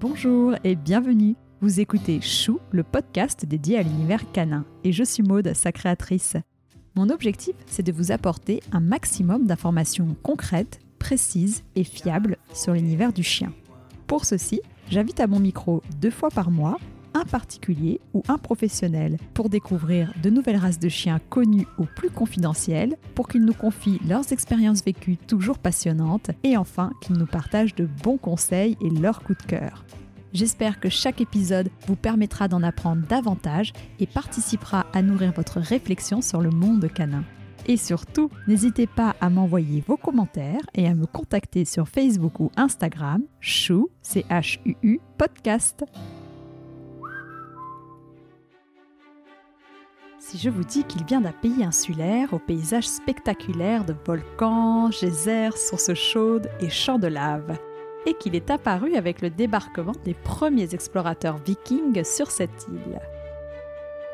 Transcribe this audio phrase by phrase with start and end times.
[0.00, 1.36] Bonjour et bienvenue.
[1.60, 6.36] Vous écoutez Chou, le podcast dédié à l'univers canin, et je suis Maude, sa créatrice.
[6.94, 13.12] Mon objectif, c'est de vous apporter un maximum d'informations concrètes, précises et fiables sur l'univers
[13.12, 13.52] du chien.
[14.06, 14.60] Pour ceci,
[14.90, 16.78] j'invite à mon micro deux fois par mois
[17.20, 22.10] un particulier ou un professionnel pour découvrir de nouvelles races de chiens connues ou plus
[22.10, 27.74] confidentielles, pour qu'ils nous confient leurs expériences vécues toujours passionnantes et enfin qu'ils nous partagent
[27.74, 29.84] de bons conseils et leurs coups de cœur.
[30.32, 36.22] J'espère que chaque épisode vous permettra d'en apprendre davantage et participera à nourrir votre réflexion
[36.22, 37.24] sur le monde canin.
[37.66, 42.50] Et surtout, n'hésitez pas à m'envoyer vos commentaires et à me contacter sur Facebook ou
[42.56, 45.84] Instagram, chou, C-H-U-U, podcast.
[50.20, 55.56] Si je vous dis qu'il vient d'un pays insulaire, aux paysages spectaculaires de volcans, geysers,
[55.56, 57.58] sources chaudes et champs de lave,
[58.04, 63.00] et qu'il est apparu avec le débarquement des premiers explorateurs vikings sur cette île.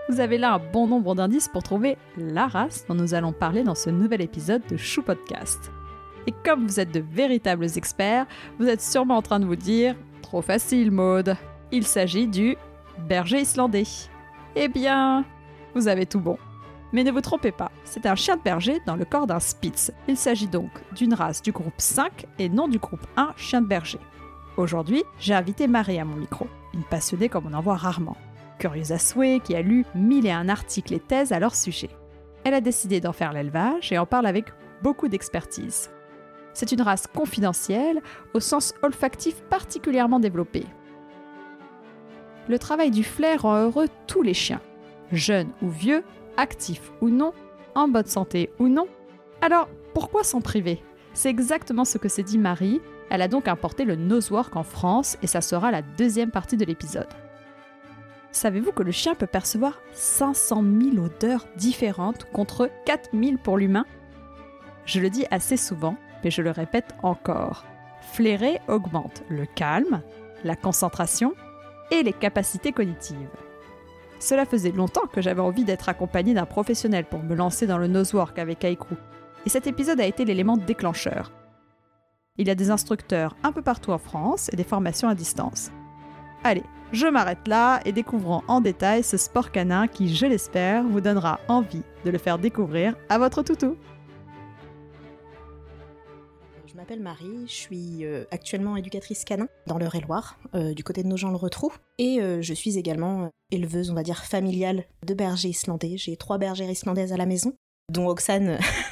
[0.08, 3.64] Vous avez là un bon nombre d'indices pour trouver la race dont nous allons parler
[3.64, 5.72] dans ce nouvel épisode de Chou Podcast.
[6.28, 8.26] Et comme vous êtes de véritables experts,
[8.60, 11.36] vous êtes sûrement en train de vous dire Trop facile, Maude
[11.72, 12.56] Il s'agit du
[13.08, 13.82] berger islandais.
[14.54, 15.24] Eh bien,
[15.76, 16.38] vous avez tout bon.
[16.92, 19.92] Mais ne vous trompez pas, c'est un chien de berger dans le corps d'un Spitz.
[20.08, 23.66] Il s'agit donc d'une race du groupe 5 et non du groupe 1 chien de
[23.66, 23.98] berger.
[24.56, 28.16] Aujourd'hui, j'ai invité Marie à mon micro, une passionnée comme on en voit rarement.
[28.58, 31.90] Curieuse à souhait, qui a lu mille et un articles et thèses à leur sujet.
[32.44, 34.46] Elle a décidé d'en faire l'élevage et en parle avec
[34.82, 35.90] beaucoup d'expertise.
[36.54, 38.00] C'est une race confidentielle,
[38.32, 40.64] au sens olfactif particulièrement développé.
[42.48, 44.62] Le travail du flair rend heureux tous les chiens,
[45.12, 46.04] jeunes ou vieux,
[46.36, 47.32] actifs ou non,
[47.74, 48.86] en bonne santé ou non.
[49.40, 50.82] Alors, pourquoi s'en priver?
[51.14, 52.80] C'est exactement ce que s'est dit Marie.
[53.10, 56.64] Elle a donc importé le nosework en France et ça sera la deuxième partie de
[56.64, 57.08] l'épisode.
[58.32, 60.62] Savez-vous que le chien peut percevoir 500
[60.92, 63.86] 000 odeurs différentes contre 4000 pour l'humain?
[64.84, 67.64] Je le dis assez souvent, mais je le répète encore.
[68.12, 70.02] Flairer augmente le calme,
[70.44, 71.34] la concentration
[71.90, 73.30] et les capacités cognitives.
[74.18, 77.86] Cela faisait longtemps que j'avais envie d'être accompagné d'un professionnel pour me lancer dans le
[77.86, 78.96] nosework avec Aikrou,
[79.44, 81.32] et cet épisode a été l'élément déclencheur.
[82.38, 85.70] Il y a des instructeurs un peu partout en France et des formations à distance.
[86.44, 91.00] Allez, je m'arrête là et découvrons en détail ce sport canin qui, je l'espère, vous
[91.00, 93.76] donnera envie de le faire découvrir à votre toutou.
[96.76, 101.08] Je m'appelle Marie, je suis euh, actuellement éducatrice canin dans l'Eure-et-Loire, euh, du côté de
[101.08, 105.14] nos gens le retrou et euh, je suis également éleveuse, on va dire, familiale de
[105.14, 105.96] bergers islandais.
[105.96, 107.54] J'ai trois bergères islandaises à la maison,
[107.90, 108.06] dont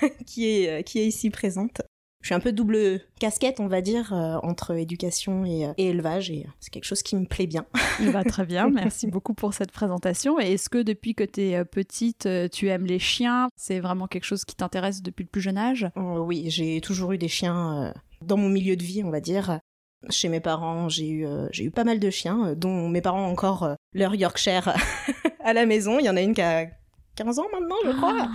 [0.46, 1.82] est, qui est ici présente
[2.24, 6.30] je suis un peu double casquette, on va dire, euh, entre éducation et, et élevage,
[6.30, 7.66] et c'est quelque chose qui me plaît bien.
[8.00, 10.40] Il va très bien, merci beaucoup pour cette présentation.
[10.40, 13.48] Et est-ce que depuis que tu es petite, tu aimes les chiens?
[13.56, 15.86] C'est vraiment quelque chose qui t'intéresse depuis le plus jeune âge?
[15.96, 17.92] Oui, j'ai toujours eu des chiens
[18.22, 19.60] dans mon milieu de vie, on va dire.
[20.08, 23.32] Chez mes parents, j'ai eu, j'ai eu pas mal de chiens, dont mes parents ont
[23.32, 24.74] encore leur Yorkshire
[25.44, 25.98] à la maison.
[25.98, 26.68] Il y en a une qui a
[27.16, 28.16] 15 ans maintenant, je crois.
[28.16, 28.30] Ah,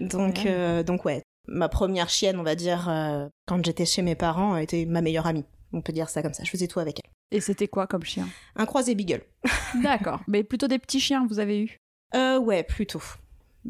[0.00, 0.44] donc,
[0.84, 4.84] donc ouais, ma première chienne, on va dire, euh, quand j'étais chez mes parents, était
[4.86, 5.44] ma meilleure amie.
[5.72, 6.44] On peut dire ça comme ça.
[6.44, 7.10] Je faisais tout avec elle.
[7.36, 8.26] Et c'était quoi comme chien?
[8.56, 9.22] Un croisé beagle.
[9.82, 10.20] D'accord.
[10.28, 11.76] Mais plutôt des petits chiens, vous avez eu
[12.14, 13.02] Euh, ouais, plutôt.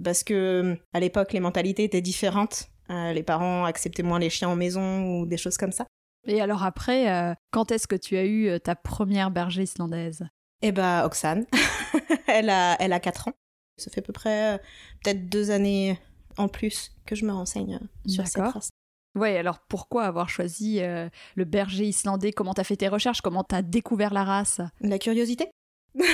[0.04, 2.68] Parce que à l'époque, les mentalités étaient différentes.
[2.90, 5.86] Euh, les parents acceptaient moins les chiens en maison ou des choses comme ça.
[6.26, 10.24] Et alors après, euh, quand est-ce que tu as eu ta première berger islandaise?
[10.62, 11.46] Eh bah, Oksane.
[12.28, 13.32] elle, a, elle a 4 ans.
[13.76, 14.60] Ça fait à peu près
[15.02, 15.98] peut-être deux années
[16.38, 18.70] en plus que je me renseigne euh, sur cette race.
[19.18, 22.32] Oui, alors pourquoi avoir choisi euh, le berger islandais?
[22.32, 23.20] Comment t'as fait tes recherches?
[23.20, 24.60] Comment t'as découvert la race?
[24.80, 25.50] La curiosité.
[25.94, 26.04] je,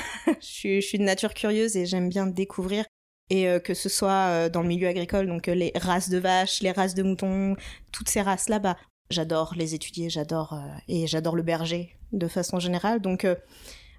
[0.40, 2.84] suis, je, suis, de nature curieuse et j'aime bien découvrir.
[3.30, 6.72] Et euh, que ce soit dans le milieu agricole, donc les races de vaches, les
[6.72, 7.56] races de moutons,
[7.92, 8.76] toutes ces races-là, bah,
[9.10, 13.00] j'adore les étudier, j'adore et j'adore le berger de façon générale.
[13.00, 13.26] Donc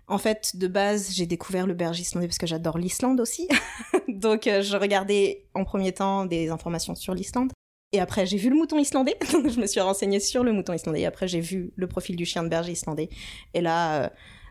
[0.08, 3.48] en fait, de base, j'ai découvert le berger islandais parce que j'adore l'Islande aussi.
[4.08, 7.52] donc, euh, je regardais en premier temps des informations sur l'Islande.
[7.92, 9.18] Et après, j'ai vu le mouton islandais.
[9.32, 11.02] donc, je me suis renseignée sur le mouton islandais.
[11.02, 13.10] Et après, j'ai vu le profil du chien de berger islandais.
[13.54, 14.10] Et là, euh,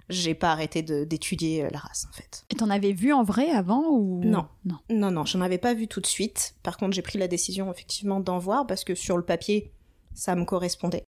[0.09, 2.45] j'ai pas arrêté d'étudier euh, la race, en fait.
[2.51, 4.23] Et t'en avais vu en vrai avant ou?
[4.25, 5.25] Non, non, non, non.
[5.25, 6.56] J'en avais pas vu tout de suite.
[6.65, 9.73] Par contre, j'ai pris la décision effectivement d'en voir parce que sur le papier,
[10.15, 11.05] ça me correspondait.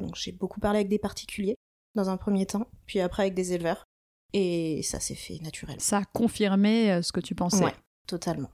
[0.00, 1.56] Donc, j'ai beaucoup parlé avec des particuliers
[1.94, 3.84] dans un premier temps, puis après avec des éleveurs.
[4.32, 5.80] Et ça s'est fait naturellement.
[5.80, 7.64] Ça a confirmé euh, ce que tu pensais.
[7.64, 7.74] Ouais,
[8.06, 8.50] totalement.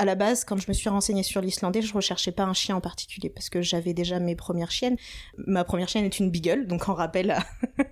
[0.00, 2.76] À la base, quand je me suis renseignée sur l'islandais, je recherchais pas un chien
[2.76, 4.96] en particulier parce que j'avais déjà mes premières chiennes.
[5.38, 7.44] Ma première chienne est une beagle, donc en rappel à,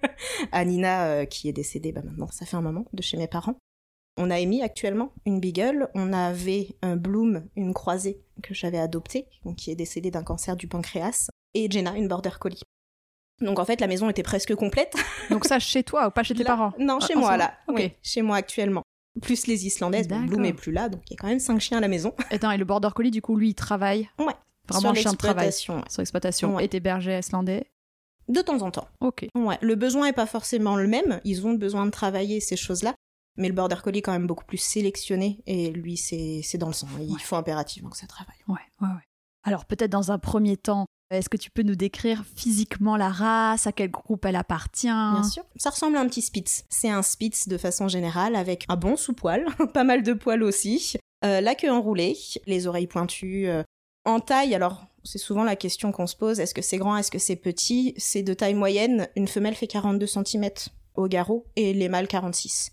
[0.52, 3.26] à Nina euh, qui est décédée bah, maintenant, ça fait un moment, de chez mes
[3.26, 3.56] parents.
[4.18, 9.26] On a émis actuellement une beagle, on avait un Bloom, une croisée que j'avais adoptée,
[9.56, 12.62] qui est décédée d'un cancer du pancréas, et Jenna, une border collie.
[13.40, 14.94] Donc en fait, la maison était presque complète.
[15.30, 16.72] Donc ça chez toi ou pas chez tes Là- parents?
[16.78, 17.54] Non, chez Ah, moi là.
[17.68, 17.78] moment.
[17.80, 17.84] Ok.
[17.84, 18.82] Oui, chez moi actuellement.
[19.22, 21.58] Plus les Islandaises, bon, Bloom est plus là, donc il y a quand même cinq
[21.60, 22.14] chiens à la maison.
[22.30, 24.08] Attends, et le border collie, du coup, lui, il travaille?
[24.18, 24.34] Ouais.
[24.68, 25.52] Vraiment sur chien de travail ouais.
[25.52, 26.56] sur l'exploitation.
[26.56, 26.64] Ouais.
[26.64, 27.70] Et tes bergers islandais?
[28.28, 28.88] De temps en temps.
[29.00, 29.26] Ok.
[29.36, 29.56] Ouais.
[29.62, 31.20] Le besoin est pas forcément le même.
[31.24, 32.94] Ils ont besoin de travailler ces choses-là.
[33.38, 35.40] Mais le border collie est quand même beaucoup plus sélectionné.
[35.46, 36.88] Et lui, c'est c'est dans le sang.
[37.00, 37.20] Il Ouais.
[37.20, 38.36] faut impérativement que ça travaille.
[38.48, 39.02] Ouais, ouais, ouais.
[39.44, 43.66] Alors peut-être dans un premier temps, est-ce que tu peux nous décrire physiquement la race,
[43.66, 44.86] à quel groupe elle appartient?
[44.88, 45.44] Bien sûr.
[45.56, 46.64] Ça ressemble à un petit Spitz.
[46.68, 50.96] C'est un Spitz de façon générale avec un bon sous-poil, pas mal de poils aussi,
[51.24, 52.16] euh, la queue enroulée,
[52.46, 53.48] les oreilles pointues.
[53.48, 53.62] euh,
[54.04, 57.10] En taille, alors c'est souvent la question qu'on se pose, est-ce que c'est grand, est-ce
[57.12, 57.94] que c'est petit?
[57.96, 60.50] C'est de taille moyenne, une femelle fait 42 cm
[60.96, 62.70] au garrot et les mâles 46.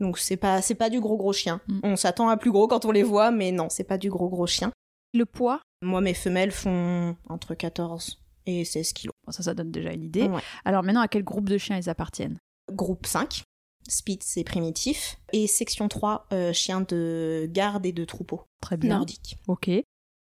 [0.00, 1.60] Donc c'est pas c'est pas du gros gros chien.
[1.68, 1.80] Mm.
[1.84, 4.28] On s'attend à plus gros quand on les voit, mais non, c'est pas du gros
[4.28, 4.70] gros chien.
[5.14, 5.60] Le poids?
[5.82, 9.12] Moi mes femelles font entre 14 et 16 kilos.
[9.26, 10.22] Bon, Ça, ça donne déjà une idée.
[10.28, 10.40] Ouais.
[10.64, 12.38] Alors maintenant, à quel groupe de chiens ils appartiennent?
[12.72, 13.42] Groupe 5,
[13.88, 18.96] Spitz et primitif, et section 3, euh, chiens de garde et de troupeau Très bien.
[18.96, 19.36] nordique.
[19.48, 19.70] Ok.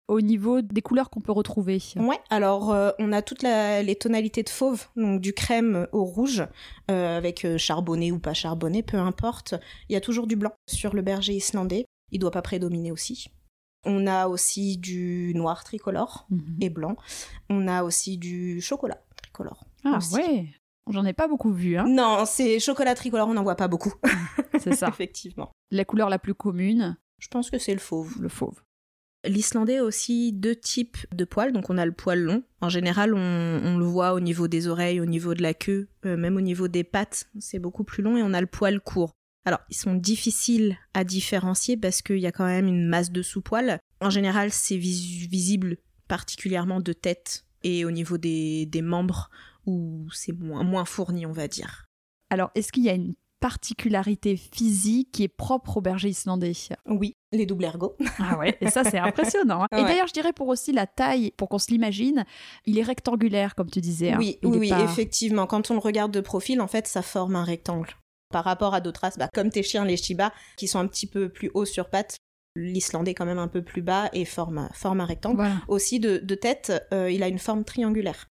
[0.09, 3.95] Au niveau des couleurs qu'on peut retrouver Ouais, alors euh, on a toutes la- les
[3.97, 6.45] tonalités de fauve, donc du crème au rouge,
[6.91, 9.55] euh, avec charbonné ou pas charbonné, peu importe.
[9.89, 13.29] Il y a toujours du blanc sur le berger islandais, il doit pas prédominer aussi.
[13.85, 16.57] On a aussi du noir tricolore Mhm.
[16.61, 16.97] et blanc.
[17.51, 19.65] On a aussi du chocolat tricolore.
[19.85, 20.15] Ah aussi.
[20.15, 20.47] ouais
[20.91, 23.93] J'en ai pas beaucoup vu, hein Non, c'est chocolat tricolore, on n'en voit pas beaucoup.
[24.61, 24.89] c'est ça.
[24.93, 25.51] Effectivement.
[25.71, 28.21] La couleur la plus commune, Je pense que c'est le fauve.
[28.21, 28.61] le fauve.
[29.25, 31.53] L'islandais a aussi deux types de poils.
[31.53, 32.43] Donc on a le poil long.
[32.61, 33.19] En général, on,
[33.65, 36.41] on le voit au niveau des oreilles, au niveau de la queue, euh, même au
[36.41, 37.29] niveau des pattes.
[37.39, 38.17] C'est beaucoup plus long.
[38.17, 39.13] Et on a le poil court.
[39.45, 43.23] Alors, ils sont difficiles à différencier parce qu'il y a quand même une masse de
[43.23, 43.79] sous-poils.
[44.01, 45.79] En général, c'est vis- visible
[46.09, 49.31] particulièrement de tête et au niveau des, des membres
[49.67, 51.87] où c'est moins, moins fourni, on va dire.
[52.31, 56.53] Alors, est-ce qu'il y a une particularité physique qui est propre au berger islandais?
[56.87, 57.97] Oui, les doubles ergots.
[58.19, 59.65] Ah ouais, et ça c'est impressionnant.
[59.65, 59.77] hein.
[59.79, 62.25] Et d'ailleurs, je dirais pour aussi la taille, pour qu'on se l'imagine,
[62.67, 64.13] il est rectangulaire comme tu disais.
[64.13, 64.19] hein.
[64.19, 65.47] Oui, Il oui, est oui, pas- effectivement.
[65.47, 67.95] Quand on le regarde de profil, en fait, ça forme un rectangle.
[68.33, 71.07] Par rapport à d'autres races, bah, comme tes chiens, les Shiba, qui sont un petit
[71.07, 72.17] peu plus hauts sur pattes,
[72.57, 75.37] l'Islandais quand même un peu plus bas et forme, forme un rectangle.
[75.37, 75.63] Voilà.
[75.69, 78.27] Aussi, de, de tête, euh, il a une forme triangulaire.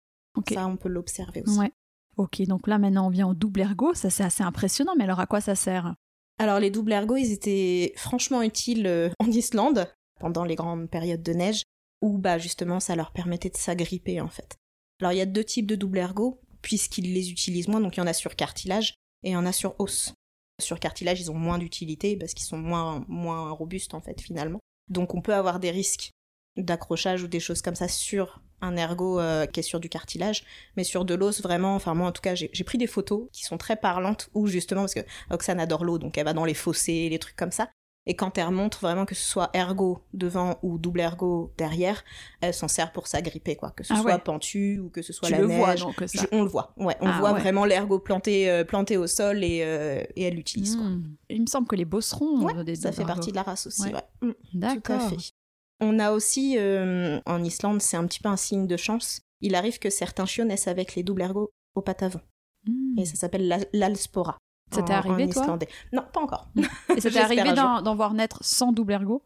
[0.53, 1.57] Ça, on peut l'observer aussi.
[1.57, 1.71] Ouais.
[2.17, 5.21] Ok, donc là maintenant on vient au double ergot, ça c'est assez impressionnant, mais alors
[5.21, 5.95] à quoi ça sert?
[6.39, 9.87] Alors, les doubles ergots, ils étaient franchement utiles euh, en Islande,
[10.19, 11.61] pendant les grandes périodes de neige,
[12.01, 14.57] où, bah, justement, ça leur permettait de s'agripper, en fait.
[14.99, 17.79] Alors, il y a deux types de double ergots, puisqu'ils les utilisent moins.
[17.79, 20.13] Donc, il y en a sur cartilage et en a sur os.
[20.61, 24.59] Sur cartilage, ils ont moins d'utilité parce qu'ils sont moins, moins robustes, en fait, finalement.
[24.89, 26.11] Donc, on peut avoir des risques
[26.57, 30.43] d'accrochage ou des choses comme ça sur un ergot euh, qui est sur du cartilage,
[30.77, 33.43] mais sur de l'os, vraiment, enfin, moi, en tout cas, j'ai pris des photos qui
[33.43, 36.53] sont très parlantes, où justement, parce que Oxane adore l'eau, donc elle va dans les
[36.53, 37.69] fossés, les trucs comme ça.
[38.07, 42.03] Et quand elle remonte vraiment que ce soit ergot devant ou double ergot derrière,
[42.41, 43.69] elle s'en sert pour s'agripper, quoi.
[43.71, 44.19] Que ce Ah soit ouais.
[44.19, 45.57] pentu ou que ce soit Tu la le neige.
[45.59, 46.07] vois donc ça.
[46.07, 46.95] Je- on le voit, ouais.
[46.99, 47.39] On Ah voit ouais.
[47.39, 50.85] vraiment l'ergot planté, euh, planté au sol et, euh, et elle l'utilise, quoi.
[50.87, 51.15] Hmm.
[51.29, 53.43] Il me semble que les bosserons Ouais, ont des Ça double fait partie de la
[53.43, 53.93] race aussi, Ouais.
[53.93, 54.03] ouais.
[54.21, 55.09] Mm, Tout à D'accord.
[55.09, 55.31] fait.
[55.79, 59.21] On a aussi, euh, en Islande, c'est un petit peu un signe de chance.
[59.41, 62.21] Il arrive que certains chiots naissent avec les doubles ergots au pattes avant.
[62.67, 62.97] Hmm.
[62.97, 64.37] Et ça s'appelle la- l'alspora.
[64.73, 65.67] Ça t'est arrivé, en toi islandais.
[65.91, 66.49] Non, pas encore.
[66.55, 69.23] Et ça t'est J'espère arrivé d'en voir naître sans double ergot?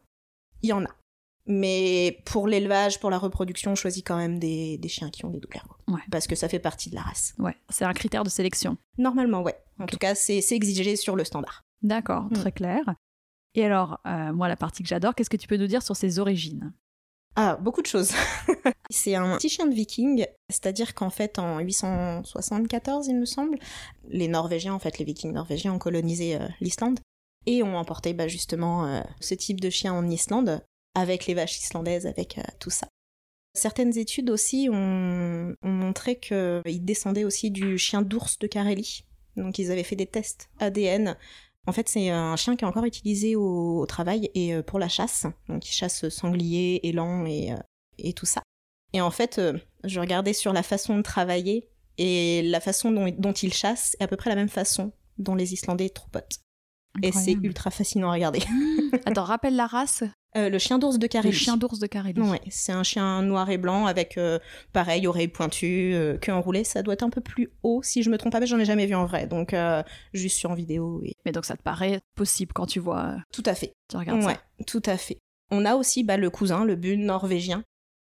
[0.62, 0.88] Il y en a.
[1.48, 5.30] Mais pour l'élevage, pour la reproduction, on choisit quand même des, des chiens qui ont
[5.30, 5.76] des doubles ergots.
[5.86, 6.00] Ouais.
[6.10, 7.34] Parce que ça fait partie de la race.
[7.38, 8.76] Ouais, c'est un critère de sélection.
[8.98, 9.56] Normalement, ouais.
[9.78, 11.62] En tout cas, c'est exigé sur le standard.
[11.82, 12.32] D'accord, Hmm.
[12.34, 12.82] très clair.
[13.54, 15.94] Et alors, euh, moi, la partie que j'adore, qu'est-ce que tu peux nous dire sur
[15.94, 16.72] ses origines?
[17.38, 18.12] Ah, beaucoup de choses.
[18.90, 23.58] c'est un petit chien de viking, c'est-à-dire qu'en fait, en 874, il me semble,
[24.08, 26.98] les Norvégiens, en fait, les vikings norvégiens ont colonisé euh, l'Islande
[27.44, 30.62] et ont emporté bah, justement euh, ce type de chien en Islande,
[30.94, 32.88] avec les vaches islandaises, avec euh, tout ça.
[33.52, 39.04] Certaines études aussi ont, ont montré qu'ils descendaient aussi du chien d'ours de Carélie.
[39.36, 41.16] Donc ils avaient fait des tests ADN.
[41.66, 44.78] En fait, c'est un chien qui est encore utilisé au, au travail et euh, pour
[44.78, 45.26] la chasse.
[45.48, 47.56] Donc ils chassent sangliers, élans et, euh,
[47.98, 48.42] et tout ça.
[48.92, 51.68] Et en fait, euh, je regardais sur la façon de travailler
[51.98, 55.34] et la façon dont, dont ils chassent est à peu près la même façon dont
[55.34, 56.40] les Islandais troupotent.
[57.02, 58.40] Et c'est ultra fascinant à regarder.
[59.04, 60.02] Attends, rappelle la race
[60.36, 61.34] Euh, le chien d'ours de Le Carélie.
[61.34, 62.20] chien d'ours de Carélie.
[62.20, 64.38] Ouais, c'est un chien noir et blanc avec, euh,
[64.72, 66.62] pareil, oreilles pointues, euh, queue enroulée.
[66.64, 68.64] Ça doit être un peu plus haut, si je me trompe pas, mais j'en ai
[68.66, 69.26] jamais vu en vrai.
[69.26, 69.54] Donc,
[70.12, 71.00] juste sur en vidéo.
[71.04, 71.14] Et...
[71.24, 73.72] Mais donc ça te paraît possible quand tu vois, Tout à fait.
[73.88, 74.40] tu regardes ouais, ça.
[74.66, 75.18] tout à fait.
[75.50, 77.62] On a aussi bah, le cousin, le bun norvégien.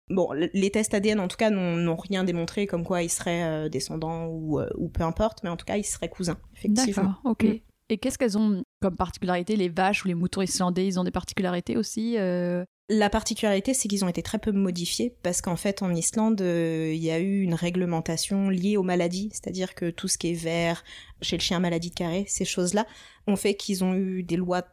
[0.09, 3.69] Bon, le- les tests ADN, en tout cas, n'ont rien démontré comme quoi il serait
[3.69, 7.03] descendant ou, ou peu importe, mais en tout cas, il serait cousin, effectivement.
[7.03, 7.43] D'accord, ok.
[7.43, 7.59] Mm.
[7.91, 11.12] Et qu'est-ce qu'elles ont comme particularité Les vaches ou les moutons islandais, ils ont des
[11.12, 15.81] particularités aussi euh, La particularité, c'est qu'ils ont été très peu modifiés parce qu'en fait,
[15.81, 20.07] en Islande, euh, il y a eu une réglementation liée aux maladies, c'est-à-dire que tout
[20.07, 20.86] ce qui est vert,
[21.21, 22.88] chez le chien maladie de carré, ces choses-là,
[23.27, 24.63] ont fait qu'ils ont eu des lois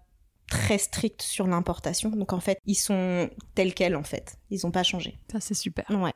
[0.48, 2.10] très strictes sur l'importation.
[2.10, 4.38] Donc en fait, ils sont tels quels en fait.
[4.50, 5.18] Ils n'ont pas changé.
[5.32, 5.84] Ça, c'est super.
[5.90, 6.14] Ouais.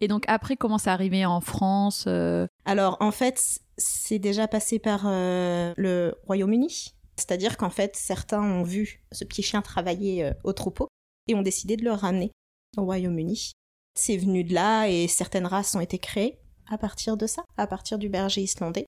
[0.00, 4.78] Et donc après, comment c'est arrivé en France euh, Alors en fait, c'est déjà passé
[4.78, 6.94] par euh, le Royaume-Uni.
[7.16, 10.88] C'est-à-dire qu'en fait, certains ont vu ce petit chien travailler euh, au troupeau
[11.26, 12.30] et ont décidé de le ramener
[12.76, 13.52] au Royaume-Uni.
[13.94, 17.66] C'est venu de là et certaines races ont été créées à partir de ça, à
[17.66, 18.86] partir du berger islandais.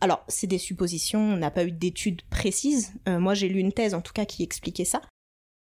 [0.00, 2.92] Alors, c'est des suppositions, on n'a pas eu d'études précises.
[3.08, 5.00] Euh, moi, j'ai lu une thèse en tout cas qui expliquait ça.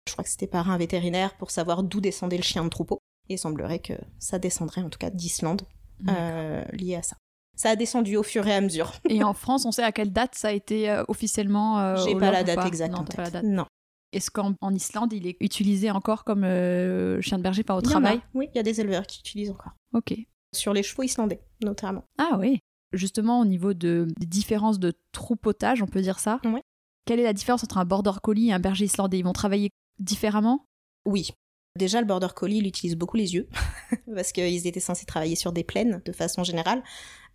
[0.07, 2.99] Je crois que c'était par un vétérinaire pour savoir d'où descendait le chien de troupeau.
[3.29, 5.63] Et il semblerait que ça descendrait en tout cas d'Islande
[6.07, 7.15] euh, lié à ça.
[7.55, 8.93] Ça a descendu au fur et à mesure.
[9.09, 12.15] Et en France, on sait à quelle date ça a été euh, officiellement euh, J'ai
[12.15, 13.43] pas la date exacte Non, en t'as pas la tête.
[13.43, 13.51] date.
[13.51, 13.65] Non.
[14.11, 17.79] Est-ce qu'en en Islande, il est utilisé encore comme euh, chien de berger, pas au
[17.79, 17.81] a.
[17.81, 18.21] travail?
[18.33, 19.73] Oui, il y a des éleveurs qui utilisent encore.
[19.93, 20.13] Ok.
[20.53, 22.05] Sur les chevaux islandais, notamment.
[22.17, 22.59] Ah oui.
[22.93, 26.39] Justement, au niveau de, des différences de troupeautage, on peut dire ça.
[26.45, 26.61] Ouais.
[27.05, 29.19] Quelle est la différence entre un border collie et un berger islandais?
[29.19, 29.69] Ils vont travailler
[29.99, 30.65] différemment?
[31.05, 31.31] Oui.
[31.75, 33.49] Déjà, le border collie, il utilise beaucoup les yeux,
[34.15, 36.81] parce qu'ils étaient censés travailler sur des plaines, de façon générale.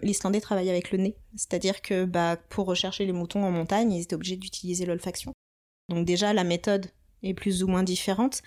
[0.01, 4.03] L'Islandais travaille avec le nez, c'est-à-dire que bah, pour rechercher les moutons en montagne, ils
[4.03, 5.33] étaient obligés d'utiliser l'olfaction.
[5.91, 6.87] Donc déjà, la méthode
[7.23, 8.41] est plus ou moins différente.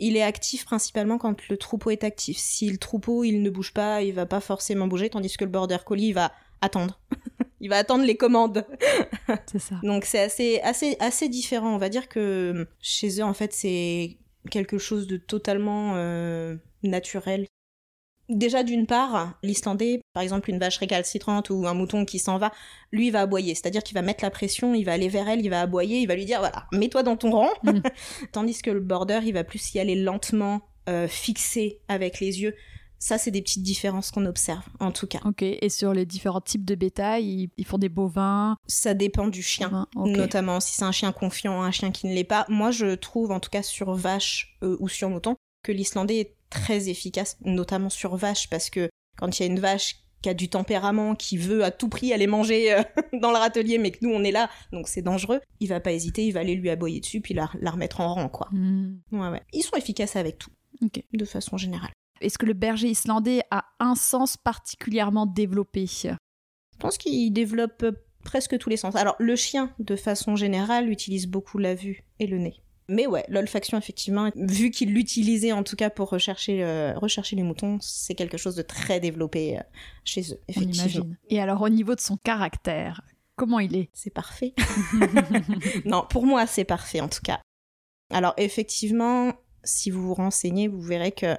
[0.00, 2.36] Il est actif principalement quand le troupeau est actif.
[2.38, 5.50] Si le troupeau, il ne bouge pas, il va pas forcément bouger, tandis que le
[5.50, 6.98] border collie, il va attendre.
[7.60, 8.66] il va attendre les commandes.
[9.46, 9.76] C'est ça.
[9.84, 11.72] Donc c'est assez, assez, assez différent.
[11.74, 14.16] On va dire que chez eux, en fait, c'est
[14.50, 17.46] quelque chose de totalement euh, naturel.
[18.28, 22.50] Déjà, d'une part, l'Islandais, par exemple, une vache récalcitrante ou un mouton qui s'en va,
[22.90, 23.54] lui, il va aboyer.
[23.54, 26.08] C'est-à-dire qu'il va mettre la pression, il va aller vers elle, il va aboyer, il
[26.08, 27.50] va lui dire, voilà, mets-toi dans ton rang.
[27.62, 27.80] Mm.
[28.32, 32.54] Tandis que le border, il va plus y aller lentement, euh, fixé avec les yeux.
[32.98, 35.20] Ça, c'est des petites différences qu'on observe, en tout cas.
[35.24, 35.42] Ok.
[35.42, 38.56] Et sur les différents types de bétail, ils, font des bovins.
[38.66, 39.86] Ça dépend du chien.
[39.94, 42.46] notamment si c'est un chien confiant, un chien qui ne l'est pas.
[42.48, 46.36] Moi, je trouve, en tout cas sur vache euh, ou sur mouton, que l'Islandais est
[46.50, 50.34] très efficace, notamment sur vache, parce que quand il y a une vache qui a
[50.34, 52.82] du tempérament, qui veut à tout prix aller manger euh,
[53.20, 55.92] dans le râtelier, mais que nous on est là, donc c'est dangereux, il va pas
[55.92, 58.48] hésiter, il va aller lui aboyer dessus, puis la, la remettre en rang, quoi.
[58.52, 58.98] Hmm.
[59.12, 59.42] Ouais, ouais.
[59.52, 60.50] Ils sont efficaces avec tout,
[61.12, 61.92] de façon générale.
[62.20, 65.86] Est-ce que le berger islandais a un sens particulièrement développé?
[65.86, 66.08] Je
[66.78, 67.92] pense qu'il développe euh,
[68.24, 68.94] presque tous les sens.
[68.96, 72.62] Alors, le chien, de façon générale, utilise beaucoup la vue et le nez.
[72.88, 77.42] Mais ouais, l'olfaction, effectivement, vu qu'il l'utilisait en tout cas pour rechercher, euh, rechercher les
[77.42, 79.62] moutons, c'est quelque chose de très développé euh,
[80.04, 80.84] chez eux, On effectivement.
[80.84, 81.18] imagine.
[81.30, 83.02] Et alors, au niveau de son caractère,
[83.34, 83.90] comment il est?
[83.92, 84.54] C'est parfait.
[85.84, 87.40] non, pour moi, c'est parfait en tout cas.
[88.12, 89.32] Alors, effectivement,
[89.64, 91.36] si vous vous renseignez, vous verrez que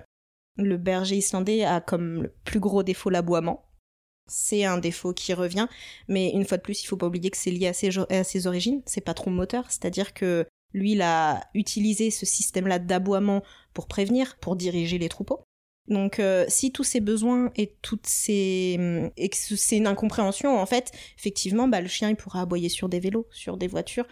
[0.58, 3.64] le berger islandais a comme le plus gros défaut l'aboiement.
[4.30, 5.68] C'est un défaut qui revient,
[6.08, 8.24] mais une fois de plus, il faut pas oublier que c'est lié à ses, à
[8.24, 8.82] ses origines.
[8.86, 14.38] C'est pas trop moteur, c'est-à-dire que lui, il a utilisé ce système-là d'aboiement pour prévenir,
[14.40, 15.44] pour diriger les troupeaux.
[15.88, 20.66] Donc, euh, si tous ces besoins et toutes ces et que c'est une incompréhension, en
[20.66, 24.06] fait, effectivement, bah, le chien il pourra aboyer sur des vélos, sur des voitures,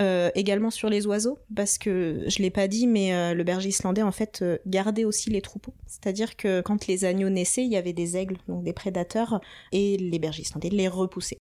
[0.00, 3.70] euh, également sur les oiseaux, parce que je l'ai pas dit, mais euh, le berger
[3.70, 5.74] islandais en fait gardait aussi les troupeaux.
[5.86, 9.40] C'est-à-dire que quand les agneaux naissaient, il y avait des aigles, donc des prédateurs,
[9.72, 11.38] et les bergers islandais les repoussaient.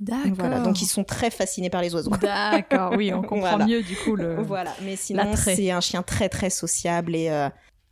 [0.00, 0.32] D'accord.
[0.34, 2.10] Voilà, donc ils sont très fascinés par les oiseaux.
[2.20, 3.66] D'accord, oui, on comprend Voilà.
[3.66, 4.40] mieux du coup le.
[4.42, 7.48] Voilà, mais sinon c'est un chien très très sociable et euh,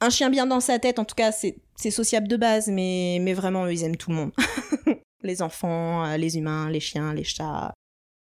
[0.06, 0.98] un chien bien dans sa tête.
[0.98, 4.16] En tout cas, c'est sociable de base, mais mais vraiment eux, ils aiment tout le
[4.16, 4.32] monde.
[5.22, 7.72] les enfants, euh, les humains, les chiens, les chats.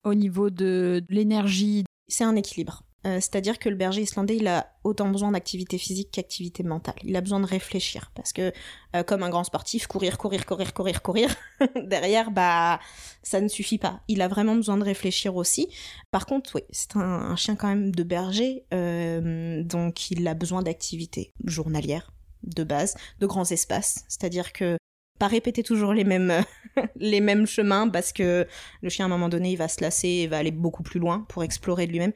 [0.03, 2.83] Au niveau de l'énergie, C'est un équilibre.
[3.05, 6.95] Euh, C'est-à-dire que le berger islandais, il a autant besoin d'activité physique qu'activité mentale.
[7.03, 8.53] Il a besoin de réfléchir parce que,
[8.95, 11.36] euh, comme un grand sportif, courir, courir, courir, courir, courir,
[11.75, 12.79] derrière, bah,
[13.22, 14.01] ça ne suffit pas.
[14.07, 15.67] Il a vraiment besoin de réfléchir aussi.
[16.12, 20.62] Par contre, oui, c'est un, chien quand même de berger, euh, donc il a besoin
[20.62, 24.05] d'activités journalières de base, de grands espaces.
[24.07, 24.77] C'est-à-dire que
[25.19, 26.43] pas répéter toujours les mêmes
[26.95, 28.48] les mêmes chemins parce que
[28.81, 31.00] le chien à un moment donné il va se lasser et va aller beaucoup plus
[31.00, 32.13] loin pour explorer de lui-même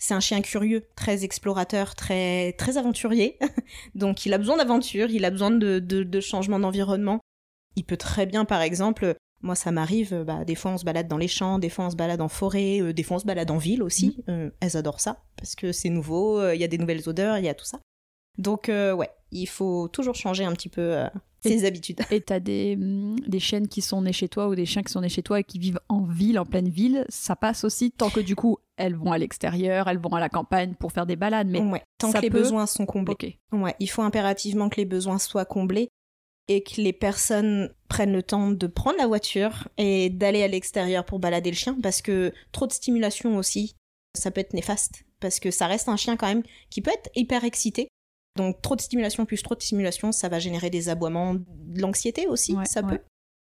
[0.00, 3.38] C'est un chien curieux, très explorateur, très, très aventurier.
[3.94, 7.20] Donc il a besoin d'aventure, il a besoin de, de, de changement d'environnement.
[7.76, 11.08] Il peut très bien, par exemple, moi ça m'arrive, bah, des fois on se balade
[11.08, 13.26] dans les champs, des fois on se balade en forêt, euh, des fois on se
[13.26, 14.22] balade en ville aussi.
[14.26, 14.30] Mm.
[14.30, 17.38] Euh, elles adorent ça, parce que c'est nouveau, euh, il y a des nouvelles odeurs,
[17.38, 17.80] il y a tout ça.
[18.38, 21.04] Donc ouais, il faut toujours changer un petit peu
[21.42, 22.00] ses habitudes.
[22.10, 24.92] Et t'as des, hum, des chiennes qui sont nées chez toi ou des chiens qui
[24.92, 27.90] sont nés chez toi et qui vivent en ville, en pleine ville, ça passe aussi
[27.90, 31.06] tant que du coup elles vont à l'extérieur, elles vont à la campagne pour faire
[31.06, 31.48] des balades.
[31.48, 33.38] Mais ouais, tant ça que les peut- besoins sont comblés.
[33.52, 35.88] Ouais, il faut impérativement que les besoins soient comblés
[36.48, 41.04] et que les personnes prennent le temps de prendre la voiture et d'aller à l'extérieur
[41.04, 43.74] pour balader le chien parce que trop de stimulation aussi,
[44.18, 47.10] ça peut être néfaste parce que ça reste un chien quand même qui peut être
[47.14, 47.88] hyper excité.
[48.36, 52.26] Donc trop de stimulation plus trop de stimulation, ça va générer des aboiements, de l'anxiété
[52.26, 52.98] aussi, Ouais, ça ouais.
[52.98, 53.02] peut.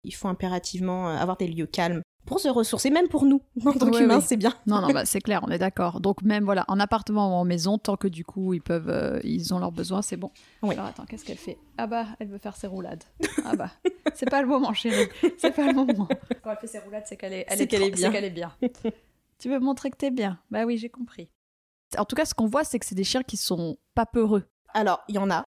[0.04, 3.72] Il faut impérativement euh, avoir des lieux calmes pour se ressourcer, même pour nous en
[3.74, 4.54] tant qu'humains, c'est bien.
[4.66, 6.02] Non, non, bah, c'est clair, on est d'accord.
[6.02, 9.20] Donc même voilà, en appartement ou en maison, tant que du coup ils peuvent, euh,
[9.24, 10.32] ils ont leurs besoins, c'est bon.
[10.62, 10.74] Oui.
[10.76, 11.58] Alors attends, qu'est-ce qu'elle fait?
[11.78, 13.04] Ah bah, elle veut faire ses roulades.
[13.46, 13.72] Ah bah,
[14.14, 15.08] c'est pas le moment, chérie.
[15.38, 16.08] C'est pas le moment.
[16.44, 17.96] Quand elle fait ses roulades, c'est qu'elle est, elle est trop- bien.
[17.96, 18.52] c'est qu'elle est bien.
[19.40, 20.40] tu veux montrer que t'es bien?
[20.52, 21.30] Bah oui, j'ai compris.
[21.98, 24.44] En tout cas, ce qu'on voit, c'est que c'est des chiens qui sont pas peureux.
[24.76, 25.46] Alors, il y en a.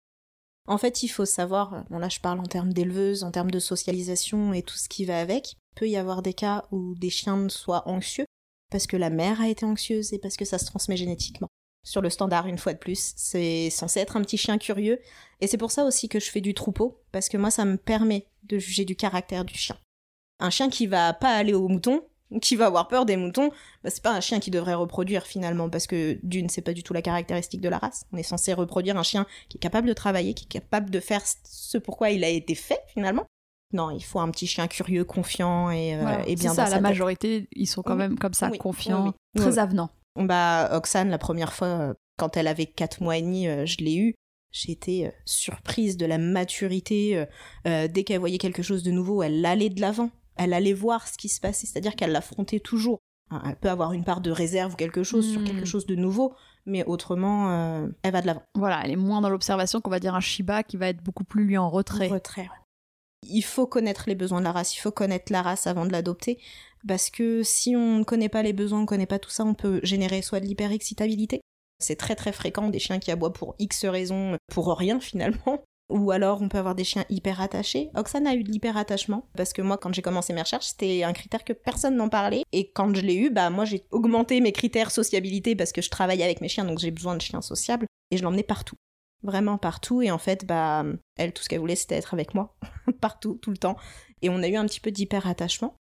[0.67, 3.59] En fait, il faut savoir, bon là je parle en termes d'éleveuse, en termes de
[3.59, 5.53] socialisation et tout ce qui va avec.
[5.53, 8.25] Il peut y avoir des cas où des chiens soient anxieux
[8.71, 11.49] parce que la mère a été anxieuse et parce que ça se transmet génétiquement.
[11.85, 14.99] Sur le standard, une fois de plus, c'est censé être un petit chien curieux.
[15.41, 17.77] Et c'est pour ça aussi que je fais du troupeau, parce que moi ça me
[17.77, 19.79] permet de juger du caractère du chien.
[20.41, 22.03] Un chien qui va pas aller aux moutons,
[22.43, 23.51] qui va avoir peur des moutons,
[23.83, 26.83] bah, c'est pas un chien qui devrait reproduire finalement, parce que d'une, c'est pas du
[26.83, 28.05] tout la caractéristique de la race.
[28.13, 31.01] On est censé reproduire un chien qui est capable de travailler, qui est capable de
[31.01, 33.25] faire ce pourquoi il a été fait finalement.
[33.73, 36.27] Non, il faut un petit chien curieux, confiant et, euh, Voilà.
[36.29, 36.83] et bien c'est ça, dans la tête.
[36.83, 37.99] majorité, ils sont quand Oui.
[37.99, 39.91] même comme ça, Oui, confiants, oui, très avenants.
[40.17, 43.77] Bah, Oxane, la première fois, euh, quand elle avait 4 mois et demi, euh, je
[43.79, 44.15] l'ai eue.
[44.53, 47.27] J'ai été euh, surprise de la maturité.
[47.67, 50.11] euh, dès qu'elle voyait quelque chose de nouveau, elle allait de l'avant.
[50.39, 52.99] Elle allait voir ce qui se passait, c'est-à-dire qu'elle l'affrontait toujours.
[53.31, 55.45] Hein, Elle peut avoir une part de réserve ou quelque chose sur Hmm.
[55.45, 58.43] quelque chose de nouveau, mais autrement, euh, elle va de l'avant.
[58.55, 61.25] Voilà, elle est moins dans l'observation qu'on va dire un Shiba qui va être beaucoup
[61.25, 62.09] plus lui en retrait.
[62.09, 62.43] Retrait.
[62.43, 63.29] ouais.
[63.29, 65.93] Il faut connaître les besoins de la race, il faut connaître la race avant de
[65.93, 66.39] l'adopter,
[66.87, 69.45] parce que si on ne connaît pas les besoins, on ne connaît pas tout ça,
[69.45, 71.41] on peut générer soit de l'hyperexcitabilité,
[71.81, 76.11] c'est très très fréquent, des chiens qui aboient pour X raisons, pour rien finalement, ou
[76.11, 77.91] alors on peut avoir des chiens hyper attachés.
[77.95, 81.13] Oxane a eu de l'hyperattachement, parce que moi quand j'ai commencé mes recherches, c'était un
[81.13, 84.53] critère que personne n'en parlait, et quand je l'ai eu, bah moi j'ai augmenté mes
[84.53, 87.87] critères sociabilité, parce que je travaille avec mes chiens, donc j'ai besoin de chiens sociables,
[88.11, 88.77] et je l'emmenais partout.
[89.23, 90.01] Vraiment partout.
[90.01, 90.85] Et en fait bah
[91.17, 92.57] elle tout ce qu'elle voulait c'était être avec moi.
[93.01, 93.77] Partout tout le temps.
[94.23, 95.75] Et on a eu un petit peu d'hyper attachement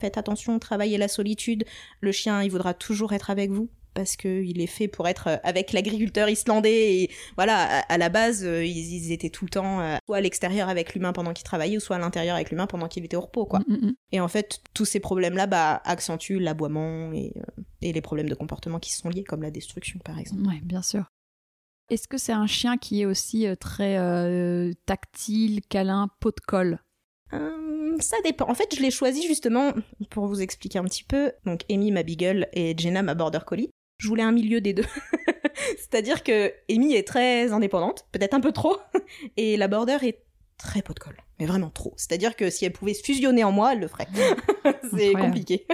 [0.00, 1.64] faites attention travaillez la solitude.
[2.00, 5.26] Le chien il voudra toujours être avec vous parce que il est fait pour être
[5.28, 9.44] euh, avec l'agriculteur islandais et voilà à, à la base euh, ils, ils étaient tout
[9.44, 12.36] le temps euh, soit à l'extérieur avec l'humain pendant qu'il travaillait ou soit à l'intérieur
[12.36, 13.92] avec l'humain pendant qu'il était au repos quoi Mm, mm, mm.
[14.12, 18.28] et en fait tous ces problèmes là bah accentuent l'aboiement et, euh, et les problèmes
[18.28, 21.04] de comportement qui sont liés comme la destruction par exemple Ouais, bien sûr.
[21.90, 26.78] Est-ce que c'est un chien qui est aussi très euh, tactile, câlin, pot de colle?
[27.32, 28.48] Hum, ça dépend.
[28.48, 29.72] En fait, je l'ai choisi justement
[30.10, 31.32] pour vous expliquer un petit peu.
[31.46, 33.70] Donc, Amy, ma Beagle, et Jenna, ma Border Collie.
[34.00, 34.84] Je voulais un milieu des deux.
[35.76, 38.76] C'est-à-dire que Amy est très indépendante, peut-être un peu trop,
[39.36, 40.22] et la Border est
[40.56, 41.16] très pot de colle.
[41.38, 41.94] Mais vraiment trop.
[41.96, 44.06] C'est-à-dire que si elle pouvait se fusionner en moi, elle le ferait.
[44.64, 45.20] c'est Incroyable.
[45.20, 45.66] compliqué.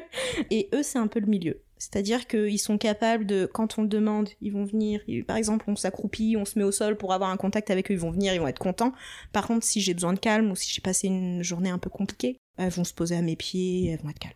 [0.51, 1.63] Et eux, c'est un peu le milieu.
[1.79, 5.01] C'est-à-dire qu'ils sont capables de, quand on le demande, ils vont venir.
[5.27, 7.95] Par exemple, on s'accroupit, on se met au sol pour avoir un contact avec eux,
[7.95, 8.93] ils vont venir, ils vont être contents.
[9.33, 11.91] Par contre, si j'ai besoin de calme ou si j'ai passé une journée un peu
[11.91, 14.33] compliquée, elles vont se poser à mes pieds, elles vont être calmes.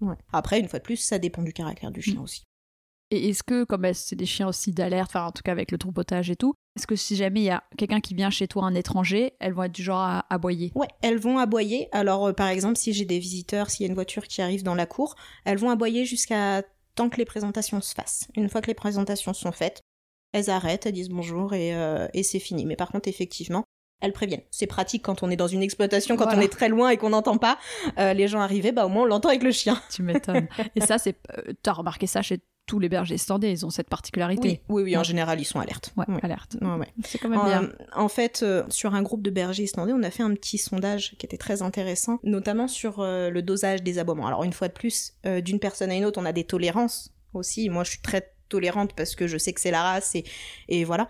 [0.00, 0.14] Ouais.
[0.32, 2.22] Après, une fois de plus, ça dépend du caractère du chien Mm.
[2.22, 2.44] aussi.
[3.10, 5.72] Et est-ce que, comme elles- c'est des chiens aussi d'alerte, enfin en tout cas avec
[5.72, 8.46] le troupotage et tout, est-ce que si jamais il y a quelqu'un qui vient chez
[8.48, 10.72] toi, un étranger, elles vont être du genre à aboyer?
[10.74, 11.88] Ouais, elles vont aboyer.
[11.92, 14.62] Alors, euh, par exemple, si j'ai des visiteurs, s'il y a une voiture qui arrive
[14.62, 15.14] dans la cour,
[15.46, 16.62] elles vont aboyer jusqu'à
[16.94, 18.28] tant que les présentations se fassent.
[18.36, 19.80] Une fois que les présentations sont faites,
[20.32, 22.66] elles arrêtent, elles disent bonjour et, euh, et c'est fini.
[22.66, 23.64] Mais par contre, effectivement,
[24.02, 24.42] elles préviennent.
[24.50, 26.38] C'est pratique quand on est dans une exploitation, quand Voilà.
[26.40, 27.58] on est très loin et qu'on n'entend pas
[27.98, 29.80] euh, les gens arriver, bah au moins on l'entend avec le chien.
[29.90, 30.46] Tu m'étonnes.
[30.76, 31.16] et ça, c'est,
[31.62, 34.60] t'as remarqué ça chez tous les bergers standés, ils ont cette particularité.
[34.68, 35.04] Oui, oui, oui, en Ouais.
[35.04, 35.92] général, ils sont alertes.
[35.96, 36.20] Ouais, Ouais.
[36.22, 36.56] alerte.
[36.60, 36.86] Ouais, ouais.
[37.02, 37.72] C'est quand même En, bien.
[37.96, 41.16] en fait, euh, sur un groupe de bergers islandais, on a fait un petit sondage
[41.18, 44.26] qui était très intéressant, notamment sur euh, le dosage des aboiements.
[44.28, 47.12] Alors une fois de plus, euh, d'une personne à une autre, on a des tolérances
[47.34, 47.68] aussi.
[47.70, 50.24] Moi, je suis très tolérante parce que je sais que c'est la race et,
[50.68, 51.08] et voilà.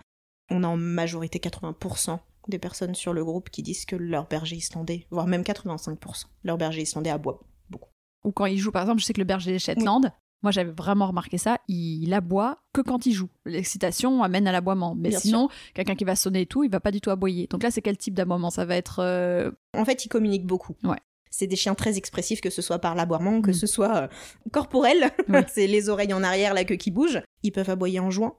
[0.49, 2.17] On a en majorité 80%
[2.47, 6.57] des personnes sur le groupe qui disent que leur berger islandais, voire même 85%, leur
[6.57, 7.89] berger islandais aboie beaucoup.
[8.23, 10.71] Ou quand ils jouent, par exemple, je sais que le berger des Shetland, Moi, j'avais
[10.71, 11.57] vraiment remarqué ça.
[11.67, 13.27] Il aboie que quand il joue.
[13.45, 14.95] L'excitation amène à l'aboiement.
[14.95, 17.47] Mais Bien sinon, quelqu'un qui va sonner et tout, il va pas du tout aboyer.
[17.47, 18.49] Donc là, c'est quel type d'aboiement?
[18.49, 18.99] Ça va être.
[18.99, 20.75] euh, En fait, ils communiquent beaucoup.
[20.83, 20.97] Ouais.
[21.29, 23.53] C'est des chiens très expressifs, que ce soit par l'aboiement, que Mm.
[23.53, 24.07] ce soit euh,
[24.51, 25.11] corporel.
[25.27, 25.39] Oui.
[25.53, 27.21] c'est les oreilles en arrière, la queue qui bouge.
[27.43, 28.37] Ils peuvent aboyer en jouant.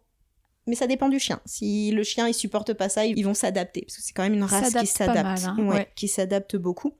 [0.66, 1.40] Mais ça dépend du chien.
[1.46, 4.34] Si le chien il supporte pas ça, ils vont s'adapter parce que c'est quand même
[4.34, 5.88] une race qui S'adapte hein, Ouais, ouais.
[5.96, 6.92] qui s'adapte beaucoup.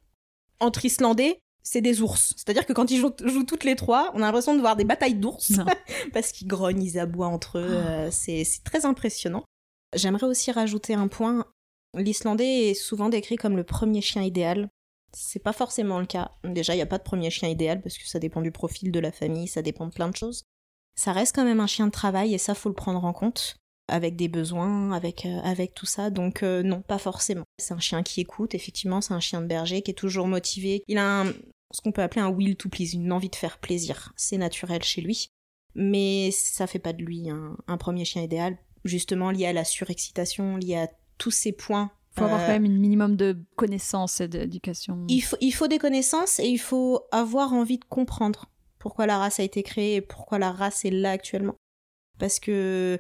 [0.61, 2.35] Entre Islandais, c'est des ours.
[2.37, 4.85] C'est-à-dire que quand ils jouent, jouent toutes les trois, on a l'impression de voir des
[4.85, 5.53] batailles d'ours
[6.13, 7.69] parce qu'ils grognent, ils aboient entre eux.
[7.71, 7.89] Ah.
[7.89, 9.45] euh, c'est c'est très impressionnant.
[9.95, 11.47] J'aimerais aussi rajouter un point.
[11.95, 14.69] L'Islandais est souvent décrit comme le premier chien idéal.
[15.13, 16.31] C'est pas forcément le cas.
[16.45, 18.93] Déjà, il n'y a pas de premier chien idéal parce que ça dépend du profil
[18.93, 20.45] de la famille, ça dépend de plein de choses.
[20.95, 23.57] Ça reste quand même un chien de travail et ça, faut le prendre en compte.
[23.91, 26.11] Avec des besoins, avec, euh, avec tout ça.
[26.11, 27.45] Donc, euh, non, pas forcément.
[27.59, 30.83] C'est un chien qui écoute, effectivement, c'est un chien de berger qui est toujours motivé.
[30.89, 31.33] Il a un-
[31.73, 34.13] ce qu'on peut appeler un will to please, une envie de faire plaisir.
[34.17, 35.29] C'est naturel chez lui.
[35.75, 39.65] Mais ça fait pas de lui un, un premier chien idéal, justement lié à la
[39.65, 41.91] surexcitation, lié à tous ces points.
[42.17, 45.05] faut avoir Euh, quand même un minimum de connaissances et d'éducation.
[45.09, 48.47] il faut, il faut des connaissances et il faut avoir envie de comprendre
[48.81, 51.55] pourquoi la race a été créée et pourquoi la race est là actuellement.
[52.19, 52.99] Parce que,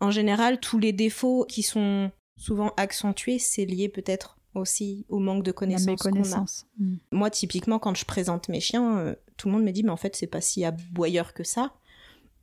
[0.00, 5.42] en général, tous les défauts qui sont souvent accentués, c'est lié peut-être aussi au manque
[5.42, 6.44] de connaissances qu'on a.
[6.78, 6.96] Mm.
[7.12, 9.96] Moi, typiquement, quand je présente mes chiens, euh, tout le monde me dit, mais en
[9.96, 11.74] fait, c'est pas si aboyeur que ça.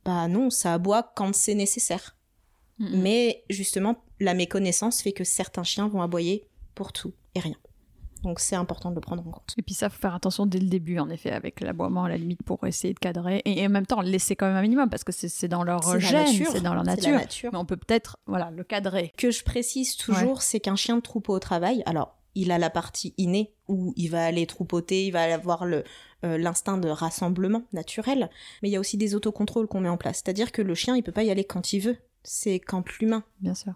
[0.04, 2.16] Bah non, ça aboie quand c'est nécessaire.
[2.78, 7.54] Mais justement, la méconnaissance fait que certains chiens vont aboyer pour tout et rien.
[8.22, 9.54] Donc c'est important de le prendre en compte.
[9.58, 12.16] Et puis ça, faut faire attention dès le début, en effet, avec l'aboiement à la
[12.16, 13.42] limite pour essayer de cadrer.
[13.44, 15.98] Et, et en même temps, laisser quand même un minimum, parce que c'est dans leur
[15.98, 16.48] gène, nature.
[16.52, 17.12] c'est dans leur nature.
[17.12, 17.50] nature.
[17.52, 19.12] Mais on peut peut-être, voilà, le cadrer.
[19.16, 22.70] que je précise toujours, c'est qu'un chien de troupeau au travail, alors il a la
[22.70, 25.84] partie innée où il va aller troupeauter, il va avoir le
[26.24, 28.30] euh, l'instinct de rassemblement naturel,
[28.62, 30.22] mais il y a aussi des autocontrôles qu'on met en place.
[30.24, 31.96] C'est-à-dire que le chien, il peut pas y aller quand il veut.
[32.22, 33.24] C'est quand l'humain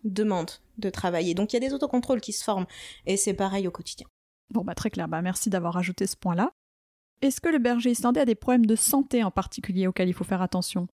[0.04, 1.34] demande de travailler.
[1.34, 2.66] Donc il y a des autocontrôles qui se forment
[3.04, 4.06] et c'est pareil au quotidien.
[4.50, 5.08] Bon, bah très clair.
[5.08, 6.52] Bah, merci d'avoir ajouté ce point-là.
[7.22, 10.24] Est-ce que le berger islandais a des problèmes de santé en particulier auxquels il faut
[10.24, 10.86] faire attention?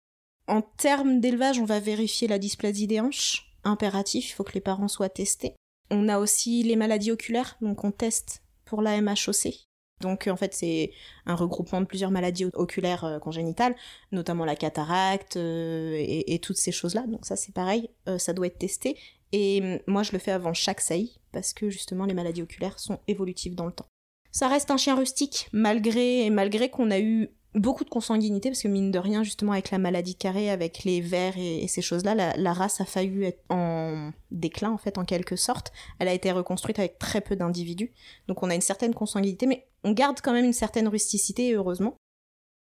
[0.47, 3.47] En termes d'élevage, on va vérifier la dysplasie des hanches.
[3.65, 5.55] Impératif, il faut que les parents soient testés.
[5.91, 9.67] On a aussi les maladies oculaires, donc on teste pour la MHOC.
[10.01, 10.93] Donc en fait, c'est
[11.27, 13.75] un regroupement de plusieurs maladies oculaires euh, congénitales,
[14.13, 17.07] notamment la cataracte euh, et, et toutes ces choses-là.
[17.07, 18.97] Donc ça, c'est pareil, euh, ça doit être testé.
[19.33, 22.79] Et hum, moi, je le fais avant chaque saillie parce que justement, les maladies oculaires
[22.79, 23.87] sont évolutives dans le temps.
[24.33, 28.69] Ça reste un chien rustique, malgré malgré qu'on a eu beaucoup de consanguinité, parce que
[28.69, 32.37] mine de rien, justement, avec la maladie carrée, avec les vers et, ces choses-là, la,
[32.37, 35.73] la race a failli être en déclin, en fait, en quelque sorte.
[35.99, 37.93] Elle a été reconstruite avec très peu d'individus.
[38.29, 41.97] Donc on a une certaine consanguinité, mais on garde quand même une certaine rusticité, heureusement.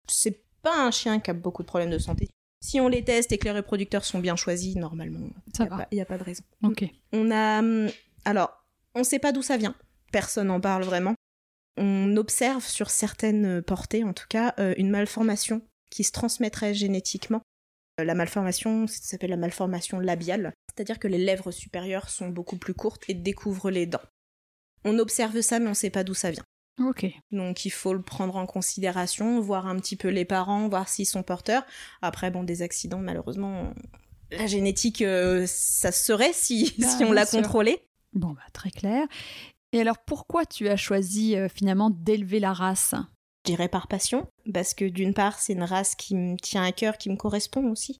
[0.09, 2.29] C'est pas un chien qui a beaucoup de problèmes de santé.
[2.59, 5.19] Si on les teste et que les reproducteurs sont bien choisis, normalement,
[5.59, 6.43] il n'y a, pas de raison.
[6.63, 6.85] Ok.
[7.13, 7.59] On a.
[7.59, 7.89] hum,
[8.25, 8.63] Alors,
[8.95, 9.75] on sait pas d'où ça vient.
[10.11, 11.13] Personne n'en parle vraiment.
[11.77, 17.41] On observe sur certaines portées, en tout cas, euh, une malformation qui se transmettrait génétiquement.
[17.99, 22.57] Euh, La malformation, ça s'appelle la malformation labiale, c'est-à-dire que les lèvres supérieures sont beaucoup
[22.57, 24.01] plus courtes et découvrent les dents.
[24.85, 26.43] On observe ça, mais on sait pas d'où ça vient.
[27.31, 31.05] Donc il faut le prendre en considération, voir un petit peu les parents, voir s'ils
[31.07, 31.63] sont porteurs.
[32.01, 33.73] Après, bon, des accidents, malheureusement,
[34.31, 37.41] la génétique, euh, ça se serait si, Bah, si on l'a sûr.
[37.41, 37.79] contrôlé.
[38.13, 39.07] Bon, bah très clair.
[39.73, 42.95] Et alors, pourquoi tu as choisi euh, finalement d'élever la race?
[43.45, 46.71] Je dirais par passion, parce que d'une part, c'est une race qui me tient à
[46.71, 47.97] cœur, qui me correspond aussi,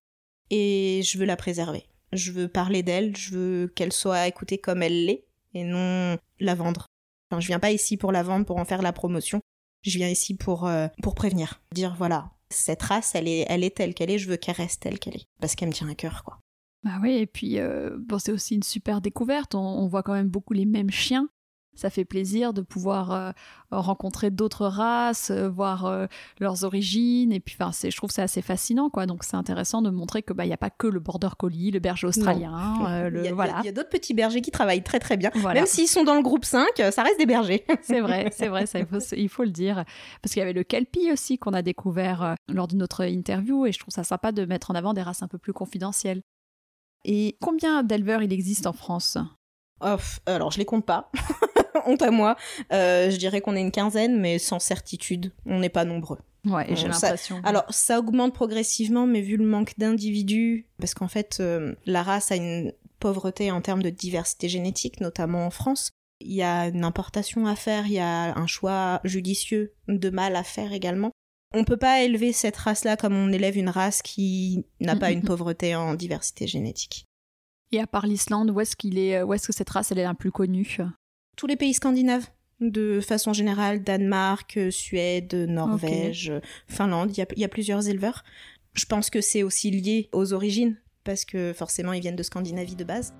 [0.49, 1.85] et je veux la préserver.
[2.13, 6.55] Je veux parler d'elle, je veux qu'elle soit écoutée comme elle l'est, et non la
[6.55, 6.85] vendre.
[7.29, 9.41] Enfin, je viens pas ici pour la vendre, pour en faire la promotion.
[9.83, 11.61] Je viens ici pour, euh, pour prévenir.
[11.73, 14.81] Dire, voilà, cette race, elle est, elle est telle qu'elle est, je veux qu'elle reste
[14.81, 15.25] telle qu'elle est.
[15.39, 16.39] Parce qu'elle me tient à cœur, quoi.
[16.83, 19.55] Bah oui, et puis euh, bon, c'est aussi une super découverte.
[19.55, 21.27] On, on voit quand même beaucoup les mêmes chiens.
[21.77, 23.31] Ça fait plaisir de pouvoir euh,
[23.71, 26.07] rencontrer d'autres races, euh, voir euh,
[26.39, 27.31] leurs origines.
[27.31, 29.05] Et puis, enfin, je trouve c'est assez fascinant, quoi.
[29.05, 31.71] Donc, c'est intéressant de montrer que bah, il y a pas que le border collie,
[31.71, 33.61] le berger australien, euh, le il y a, voilà.
[33.71, 35.31] d'autres petits bergers qui travaillent très très bien.
[35.35, 35.61] Voilà.
[35.61, 37.65] Même s'ils sont dans le groupe 5, ça reste des bergers.
[37.81, 39.83] C'est vrai, c'est vrai, ça, il, faut, il faut le dire.
[40.21, 43.71] Parce qu'il y avait le Kelpie aussi qu'on a découvert lors de notre interview et
[43.71, 46.21] je trouve ça sympa de mettre en avant des races un peu plus confidentielles.
[47.05, 49.17] Et combien d'éleveurs il existe en France?
[49.81, 51.11] Oh, pff, alors, je les compte pas.
[51.85, 52.35] Honte à moi.
[52.73, 55.31] Euh, je dirais qu'on est une quinzaine, mais sans certitude.
[55.45, 56.17] On n'est pas nombreux.
[56.45, 57.41] Ouais, j'ai Euh, l'impression.
[57.43, 62.31] Alors, ça augmente progressivement, mais vu le manque d'individus, parce qu'en fait, euh, la race
[62.31, 65.91] a une pauvreté en termes de diversité génétique, notamment en France.
[66.19, 70.35] Il y a une importation à faire, il y a un choix judicieux de mâles
[70.35, 71.11] à faire également.
[71.53, 75.21] On peut pas élever cette race-là comme on élève une race qui n'a pas une
[75.23, 77.05] pauvreté en diversité génétique.
[77.71, 80.03] Et à part l'Islande, où est-ce qu'il est, où est-ce que cette race elle est
[80.03, 80.77] la plus connue?
[81.36, 82.27] Tous les pays scandinaves,
[82.62, 87.49] de façon générale, Danemark, euh, Suède, Norvège, euh, Finlande, il y a, il y a
[87.49, 88.23] plusieurs éleveurs.
[88.73, 92.75] Je pense que c'est aussi lié aux origines, parce que forcément ils viennent de Scandinavie
[92.75, 93.13] de base.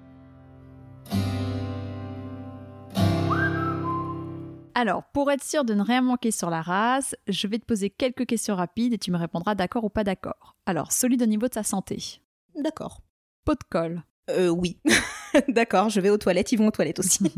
[4.74, 7.90] Alors, pour être sûr de ne rien manquer sur la race, je vais te poser
[7.90, 10.56] quelques questions rapides et tu me répondras d'accord ou pas d'accord.
[10.68, 12.22] Alors, solide au niveau de sa santé.
[12.56, 13.02] D'accord.
[13.44, 14.04] Pot de colle.
[14.30, 14.78] Euh, oui.
[15.48, 17.32] D'accord, je vais aux toilettes, ils vont aux toilettes aussi.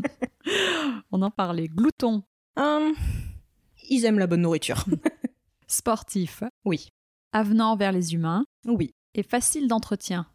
[1.12, 1.68] On en parlait.
[1.68, 2.22] Glouton.
[2.56, 2.92] Hum,
[3.88, 4.84] ils aiment la bonne nourriture.
[5.66, 6.42] Sportif.
[6.64, 6.88] Oui.
[7.32, 8.44] Avenant vers les humains.
[8.66, 8.94] Oui.
[9.14, 10.26] Et facile d'entretien.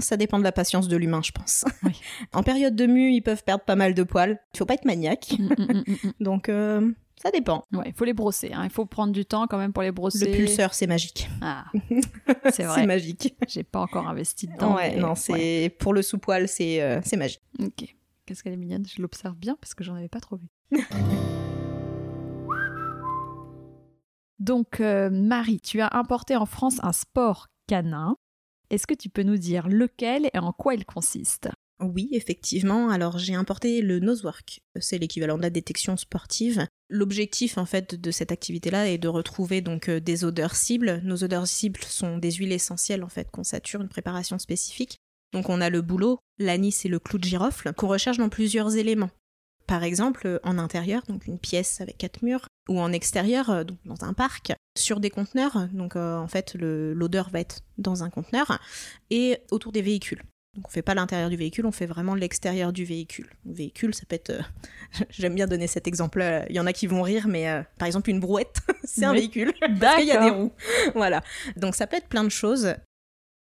[0.00, 1.64] Ça dépend de la patience de l'humain, je pense.
[1.82, 1.92] Oui.
[2.32, 4.38] En période de mue, ils peuvent perdre pas mal de poils.
[4.54, 5.34] Il faut pas être maniaque.
[5.38, 6.90] Mm, mm, mm, Donc, euh,
[7.22, 7.64] ça dépend.
[7.72, 8.52] Ouais, il faut les brosser.
[8.52, 8.62] hein.
[8.64, 10.30] Il faut prendre du temps quand même pour les brosser.
[10.30, 11.28] Le pulseur, c'est magique.
[11.40, 11.64] Ah,
[12.44, 12.86] c'est C'est vrai.
[12.86, 13.34] magique.
[13.48, 14.76] J'ai pas encore investi dedans.
[14.76, 15.68] ouais, mais- non, c'est ouais.
[15.70, 17.42] pour le sous-poil, c'est euh, c'est magique.
[17.60, 17.94] Ok.
[18.26, 18.84] Qu'est-ce qu'elle est mignonne.
[18.86, 20.48] Je l'observe bien parce que j'en avais pas trop vu.
[24.38, 28.16] Donc, euh, Marie, tu as importé en France un sport canin.
[28.70, 31.48] Est-ce que tu peux nous dire lequel et en quoi il consiste?
[31.80, 32.90] Oui, effectivement.
[32.90, 34.60] Alors, j'ai importé le nosework.
[34.80, 36.66] C'est l'équivalent de la détection sportive.
[36.90, 41.00] L'objectif, en fait, de cette activité-là est de retrouver donc euh, des odeurs cibles.
[41.04, 44.98] Nos odeurs cibles sont des huiles essentielles, en fait, qu'on sature, une préparation spécifique.
[45.32, 48.76] Donc, on a le bouleau, l'anis et le clou de girofle qu'on recherche dans plusieurs
[48.76, 49.10] éléments.
[49.68, 53.78] Par exemple, en intérieur, donc une pièce avec quatre murs, ou en extérieur, euh, donc
[53.84, 55.68] dans un parc, sur des conteneurs.
[55.72, 58.58] Donc, euh, en fait, l'odeur va être dans un conteneur
[59.10, 60.22] et autour des véhicules.
[60.58, 63.30] Donc on fait pas l'intérieur du véhicule, on fait vraiment l'extérieur du véhicule.
[63.46, 64.30] Le véhicule, ça peut être...
[64.30, 64.42] euh,
[65.10, 66.46] J'aime bien donner cet exemple-là.
[66.50, 69.12] Il y en a qui vont rire, mais euh, par exemple une brouette, c'est un
[69.12, 69.52] véhicule.
[69.80, 70.50] Parce qu'il y a des roues.
[70.96, 71.22] Voilà.
[71.54, 72.74] Donc ça peut être plein de choses.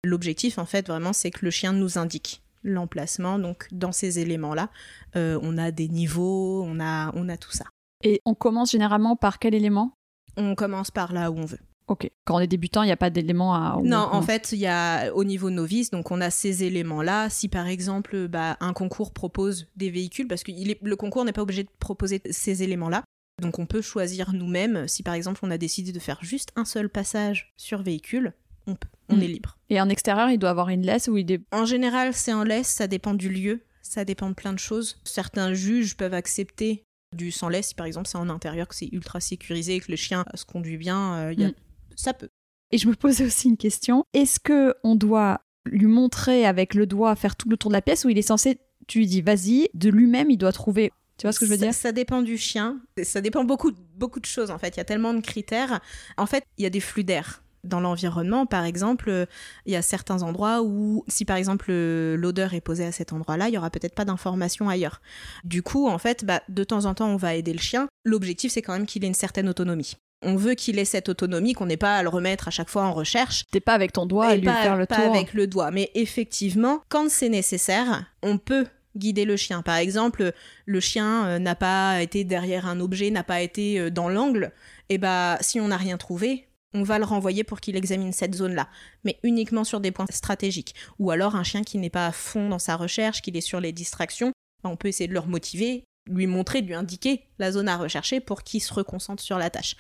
[0.04, 3.40] L'objectif, en fait, vraiment, c'est que le chien nous indique l'emplacement.
[3.40, 4.70] Donc dans ces éléments-là,
[5.16, 7.66] euh, on a des niveaux, on a, on a tout ça.
[8.04, 9.96] Et on commence généralement par quel élément?
[10.38, 11.60] On commence par là où on veut.
[11.92, 12.10] Ok.
[12.24, 13.78] Quand on est débutant, il n'y a pas d'élément à.
[13.84, 17.30] Non, en fait, il y a au niveau novice, donc on a ces éléments-là.
[17.30, 21.26] Si par exemple, bah, un concours propose des véhicules, parce que il est- le concours
[21.26, 23.04] n'est pas obligé de proposer ces éléments-là,
[23.42, 24.88] donc on peut choisir nous-mêmes.
[24.88, 28.32] Si par exemple on a décidé de faire juste un seul passage sur véhicule,
[28.68, 29.22] on peut, on Mm.
[29.24, 29.58] est libre.
[29.70, 31.42] Et en extérieur, il doit avoir une laisse ou il est.
[31.52, 35.02] En général, c'est en laisse, ça dépend du lieu, ça dépend de plein de choses.
[35.04, 36.86] Certains juges peuvent accepter
[37.18, 39.92] du sans laisse, si par exemple c'est en intérieur, que c'est ultra sécurisé et que
[39.92, 41.54] le chien se conduit bien, euh, il y a- Mm.
[42.02, 42.30] Ça peut.
[42.72, 44.06] Et je me posais aussi une question.
[44.14, 47.82] Est-ce que on doit lui montrer avec le doigt faire tout le tour de la
[47.82, 50.92] pièce ou il est censé, tu lui dis vas-y, de lui-même il doit trouver.
[51.18, 51.74] Tu vois ce que je veux dire?
[51.74, 52.82] Ça dépend du chien.
[53.04, 54.76] Ça dépend beaucoup, beaucoup de choses en fait.
[54.76, 55.80] Il y a tellement de critères.
[56.18, 57.44] En fait, il y a des flux d'air.
[57.64, 59.28] Dans l'environnement, par exemple, euh,
[59.68, 63.14] il y a certains endroits où, si par exemple euh, l'odeur est posée à cet
[63.14, 65.00] endroit-là, il y aura peut-être pas d'information ailleurs.
[65.44, 67.88] Du coup, en fait, bah, de temps en temps, on va aider le chien.
[68.04, 69.96] L'objectif, c'est quand même qu'il ait une certaine autonomie.
[70.22, 72.84] On veut qu'il ait cette autonomie, qu'on n'ait pas à le remettre à chaque fois
[72.84, 73.46] en recherche.
[73.52, 75.16] T'es pas avec ton doigt Et et lui pas, faire le pas tour.
[75.16, 75.72] avec le doigt.
[75.72, 79.62] Mais effectivement, quand c'est nécessaire, on peut guider le chien.
[79.62, 80.34] Par exemple,
[80.66, 84.52] le chien euh, n'a pas été derrière un objet, n'a pas été euh, dans l'angle.
[84.90, 88.36] Et bah, si on n'a rien trouvé, on va le renvoyer pour qu'il examine cette
[88.36, 88.68] zone-là,
[89.04, 90.76] mais uniquement sur des points stratégiques.
[91.00, 93.60] Ou alors un chien qui n'est pas à fond dans sa recherche, qu'il est sur
[93.60, 94.32] les distractions,
[94.64, 98.20] bah, on peut essayer de le remotiver, lui montrer, lui indiquer la zone à rechercher
[98.20, 99.76] pour qu'il se reconcentre sur la tâche.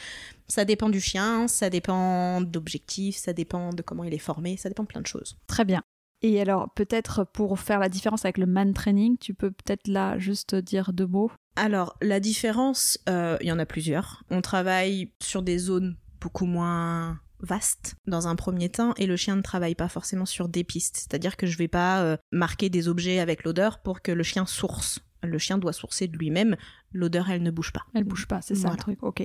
[0.47, 4.69] Ça dépend du chien, ça dépend d'objectifs, ça dépend de comment il est formé, ça
[4.69, 5.37] dépend de plein de choses.
[5.47, 5.81] Très bien.
[6.21, 10.19] Et alors, peut-être pour faire la différence avec le man training, tu peux peut-être là
[10.19, 11.31] juste dire deux mots?
[11.55, 14.23] Alors, la différence, euh, il y en a plusieurs.
[14.29, 19.35] On travaille sur des zones beaucoup moins vastes dans un premier temps et le chien
[19.35, 20.97] ne travaille pas forcément sur des pistes.
[20.97, 24.45] C'est-à-dire que je vais pas euh, marquer des objets avec l'odeur pour que le chien
[24.45, 24.99] source.
[25.23, 26.55] Le chien doit sourcer de lui-même.
[26.91, 27.85] L'odeur, elle ne bouge pas.
[27.93, 28.75] Elle bouge pas, c'est ça Voilà.
[28.75, 29.03] le truc.
[29.03, 29.21] Ok.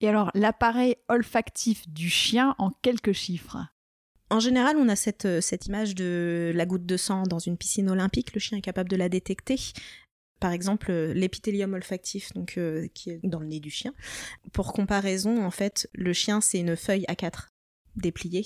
[0.00, 3.58] Et alors, l'appareil olfactif du chien en quelques chiffres?
[4.30, 7.56] En général, on a cette, euh, cette image de la goutte de sang dans une
[7.56, 8.34] piscine olympique.
[8.34, 9.56] Le chien est capable de la détecter.
[10.40, 13.94] Par exemple, euh, l'épithélium olfactif, donc euh, qui est dans le nez du chien.
[14.52, 17.48] Pour comparaison, en fait, le chien c'est une feuille A4
[17.96, 18.44] dépliée,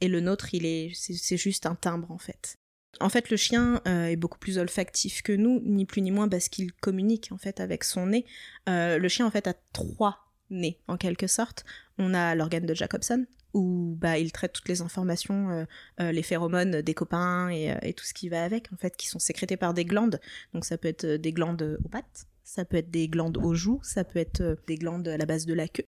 [0.00, 2.56] et le nôtre, il est, c'est juste un timbre en fait.
[3.00, 6.28] En fait, le chien euh, est beaucoup plus olfactif que nous, ni plus ni moins
[6.28, 8.24] parce qu'il communique en fait avec son nez.
[8.68, 11.64] Euh, le chien en fait a trois nez en quelque sorte.
[11.98, 15.66] On a l'organe de Jacobson où bah, il traite toutes les informations,
[16.00, 19.18] euh, les phéromones des copains et, tout ce qui va avec, en fait, qui sont
[19.18, 20.20] sécrétés par des glandes.
[20.52, 23.80] Donc ça peut être des glandes aux pattes, ça peut être des glandes aux joues,
[23.82, 25.84] ça peut être des glandes à la base de la queue.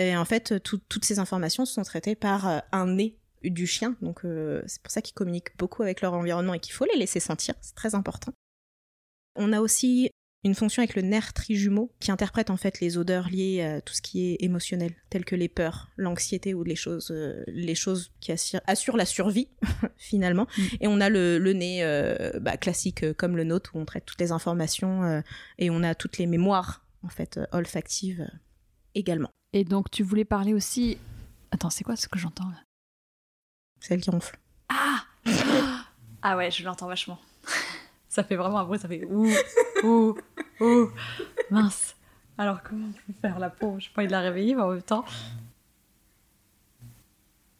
[0.00, 3.96] Et en fait, toutes ces informations sont traitées par un nez du chien.
[4.02, 4.20] Donc
[4.66, 7.54] c'est pour ça qu'ils communiquent beaucoup avec leur environnement et qu'il faut les laisser sentir.
[7.60, 8.32] C'est très important.
[9.36, 10.10] On a aussi
[10.44, 13.94] une fonction avec le nerf trijumeau qui interprète en fait les odeurs liées à tout
[13.94, 18.12] ce qui est émotionnel, telles que les peurs, l'anxiété ou les choses, euh, les choses
[18.20, 19.48] qui assurent, la survie
[19.96, 20.46] finalement.
[20.56, 20.62] Mm.
[20.80, 24.06] Et on a le, nez euh, bah, classique euh, comme le nôtre où on traite
[24.06, 25.22] toutes les informations
[25.58, 28.28] et on a toutes les mémoires en fait olfactives
[28.94, 29.30] également.
[29.52, 30.98] Et donc tu voulais parler aussi.
[31.50, 32.67] Attends, c'est quoi ce que j'entends là?
[33.80, 34.38] Celle qui ronfle.
[34.68, 35.04] Ah
[36.22, 37.18] Ah ouais, je l'entends vachement.
[38.08, 39.30] ça fait vraiment un bruit, ça fait ouh,
[39.84, 40.16] ouh,
[40.60, 40.90] ouh,
[41.50, 41.94] mince.
[42.36, 43.76] Alors comment on peut faire la peau?
[43.78, 45.04] Je pas envie de la réveiller, mais en même temps.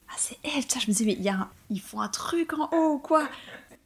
[0.09, 2.68] Ah, c'est elle, je me disais, mais il y a ils font un truc en
[2.72, 3.28] haut, quoi?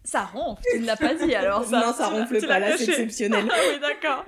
[0.05, 1.81] Ça ronfle, tu ne l'as pas dit alors ça.
[1.87, 3.49] Non, ça ronfle pas, là c'est exceptionnel.
[3.53, 4.25] Ah oui, d'accord.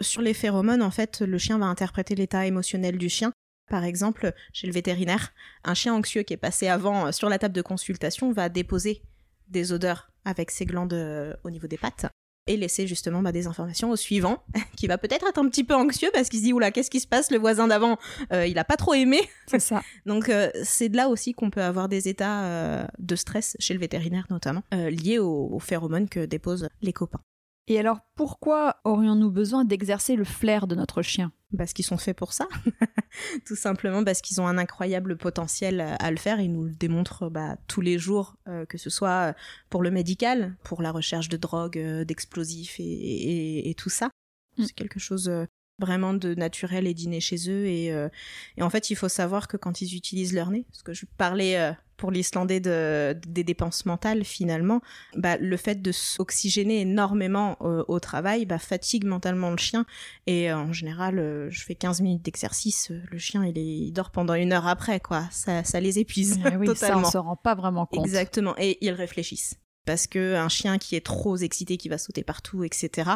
[0.00, 3.32] Sur les phéromones, en fait, le chien va interpréter l'état émotionnel du chien.
[3.68, 5.32] Par exemple, chez le vétérinaire,
[5.64, 9.02] un chien anxieux qui est passé avant sur la table de consultation va déposer
[9.48, 12.06] des odeurs avec ses glandes euh, au niveau des pattes
[12.48, 14.44] et laisser justement bah, des informations au suivant
[14.76, 17.00] qui va peut-être être un petit peu anxieux parce qu'il se dit oula qu'est-ce qui
[17.00, 17.98] se passe le voisin d'avant
[18.32, 19.20] euh, il a pas trop aimé.
[19.46, 19.82] C'est ça.
[20.06, 23.80] Donc euh, c'est de là aussi qu'on peut avoir des états de stress chez le
[23.80, 27.20] vétérinaire notamment liés aux phéromones que déposent les copains
[27.68, 31.32] et alors, pourquoi aurions-nous besoin d'exercer le flair de notre chien?
[31.56, 32.46] Parce qu'ils sont faits pour ça.
[33.46, 36.40] Tout simplement parce qu'ils ont un incroyable potentiel à le faire.
[36.40, 39.34] Ils nous le démontrent bah, tous les jours, euh, que ce soit
[39.68, 44.10] pour le médical, pour la recherche de drogues, euh, d'explosifs et, tout ça.
[44.58, 44.64] Mm.
[44.64, 45.44] C'est quelque chose euh,
[45.80, 47.66] vraiment de naturel et d'inné chez eux.
[47.66, 50.94] Et, et, en fait, il faut savoir que quand ils utilisent leur nez, parce que
[50.94, 54.80] je parlais pour l'Islandais de, des dépenses mentales finalement,
[55.16, 59.86] bah, le fait de s'oxygéner énormément euh, au travail bah, fatigue mentalement le chien.
[60.26, 63.92] Et euh, en général, euh, je fais 15 minutes d'exercice, le chien il, est, il,
[63.92, 65.24] dort pendant une heure après, quoi.
[65.30, 66.76] Ça, ça les épuise eh oui, totalement.
[67.06, 68.04] Ça, on se rend pas vraiment compte.
[68.04, 69.54] Exactement, et ils réfléchissent.
[69.84, 73.10] Parce que un chien qui est trop excité, qui va sauter partout, etc.,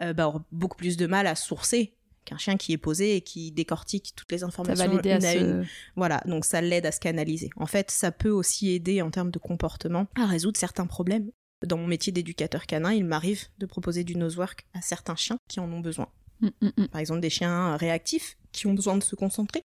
[0.00, 3.52] bah, aura beaucoup plus de mal à sourcer qu'un chien qui est posé et qui
[3.52, 5.66] décortique toutes les informations une à, une.
[5.96, 7.50] Voilà, donc ça l'aide à se canaliser.
[7.56, 11.30] En fait, ça peut aussi aider en termes de comportement à résoudre certains problèmes.
[11.66, 15.60] Dans mon métier d'éducateur canin, il m'arrive de proposer du nosework à certains chiens qui
[15.60, 16.08] en ont besoin.
[16.40, 16.88] Mm, mm, mm.
[16.88, 19.62] Par exemple, des chiens réactifs qui ont besoin de se concentrer,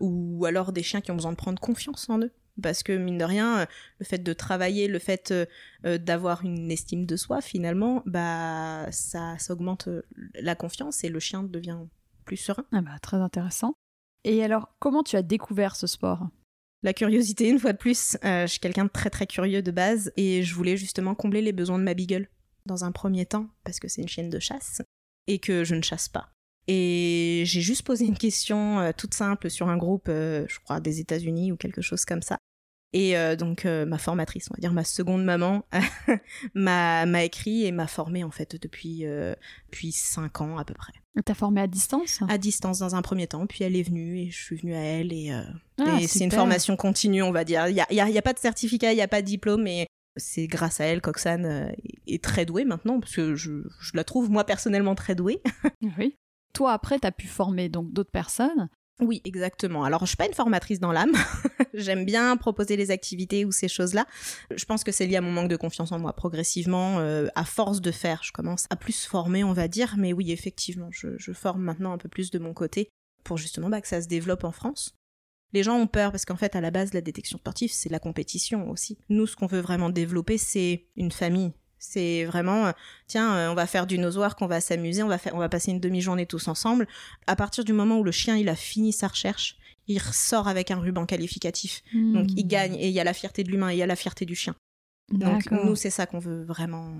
[0.00, 3.18] ou alors des chiens qui ont besoin de prendre confiance en eux parce que mine
[3.18, 3.66] de rien,
[3.98, 5.46] le fait de travailler, le fait euh,
[5.84, 10.02] euh, d'avoir une estime de soi, finalement, bah ça, ça, augmente euh,
[10.34, 11.78] la confiance et le chien devient
[12.24, 12.64] plus serein.
[12.72, 13.74] Ah bah, très intéressant.
[14.24, 16.28] Et alors, comment tu as découvert ce sport?
[16.82, 20.12] La curiosité, une fois de plus, je suis quelqu'un de très très curieux de base
[20.16, 22.28] et je voulais justement combler les besoins de ma beagle
[22.64, 24.80] dans un premier temps parce que c'est une chienne de chasse
[25.26, 26.30] et que je ne chasse pas.
[26.68, 31.52] Et j'ai juste posé une question toute simple sur un groupe, je crois, des États-Unis
[31.52, 32.38] ou quelque chose comme ça.
[32.92, 35.64] Et euh, donc euh, ma formatrice, on va dire ma seconde maman,
[36.54, 39.34] m'a écrit et m'a formée en fait depuis euh,
[39.70, 40.92] depuis cinq ans à peu près.
[41.24, 42.20] T'as formé à distance?
[42.28, 44.80] À distance dans un premier temps, puis elle est venue et je suis venue à
[44.80, 45.30] elle et,
[45.78, 47.68] ah, c'est une formation continue, on va dire.
[47.68, 49.86] Il y a, y a, pas de certificat, il y a pas de diplôme, mais
[50.16, 51.74] c'est grâce à elle qu'Oxane
[52.06, 55.42] est très douée maintenant parce que je, je la trouve moi personnellement très douée.
[55.98, 56.16] oui.
[56.52, 58.68] Toi après, t'as pu former donc d'autres personnes.
[59.00, 59.84] Oui, exactement.
[59.84, 61.12] Alors, je suis pas une formatrice dans l'âme.
[61.74, 64.06] J'aime bien proposer les activités ou ces choses-là.
[64.54, 66.12] Je pense que c'est lié à mon manque de confiance en moi.
[66.12, 69.94] Progressivement, euh, à force de faire, je commence à plus former, on va dire.
[69.96, 72.90] Mais oui, effectivement, je, forme maintenant un peu plus de mon côté
[73.24, 74.94] pour justement bah, que ça se développe en France.
[75.52, 77.98] Les gens ont peur parce qu'en fait, à la base, la détection sportive, c'est la
[77.98, 78.98] compétition aussi.
[79.08, 82.72] Nous, ce qu'on veut vraiment développer, c'est une famille, c'est vraiment, euh,
[83.06, 85.48] tiens, euh, on va faire du nosoir, qu'on va s'amuser, on va faire, on va
[85.48, 86.86] passer une demi-journée tous ensemble.
[87.26, 89.56] À partir du moment où le chien il a fini sa recherche,
[89.88, 91.82] il ressort avec un ruban qualificatif.
[91.92, 92.48] Donc il hmm.
[92.48, 94.26] gagne et il y a la fierté de l'humain et il y a la fierté
[94.26, 94.54] du chien.
[95.10, 96.94] Donc nous c'est ça qu'on veut vraiment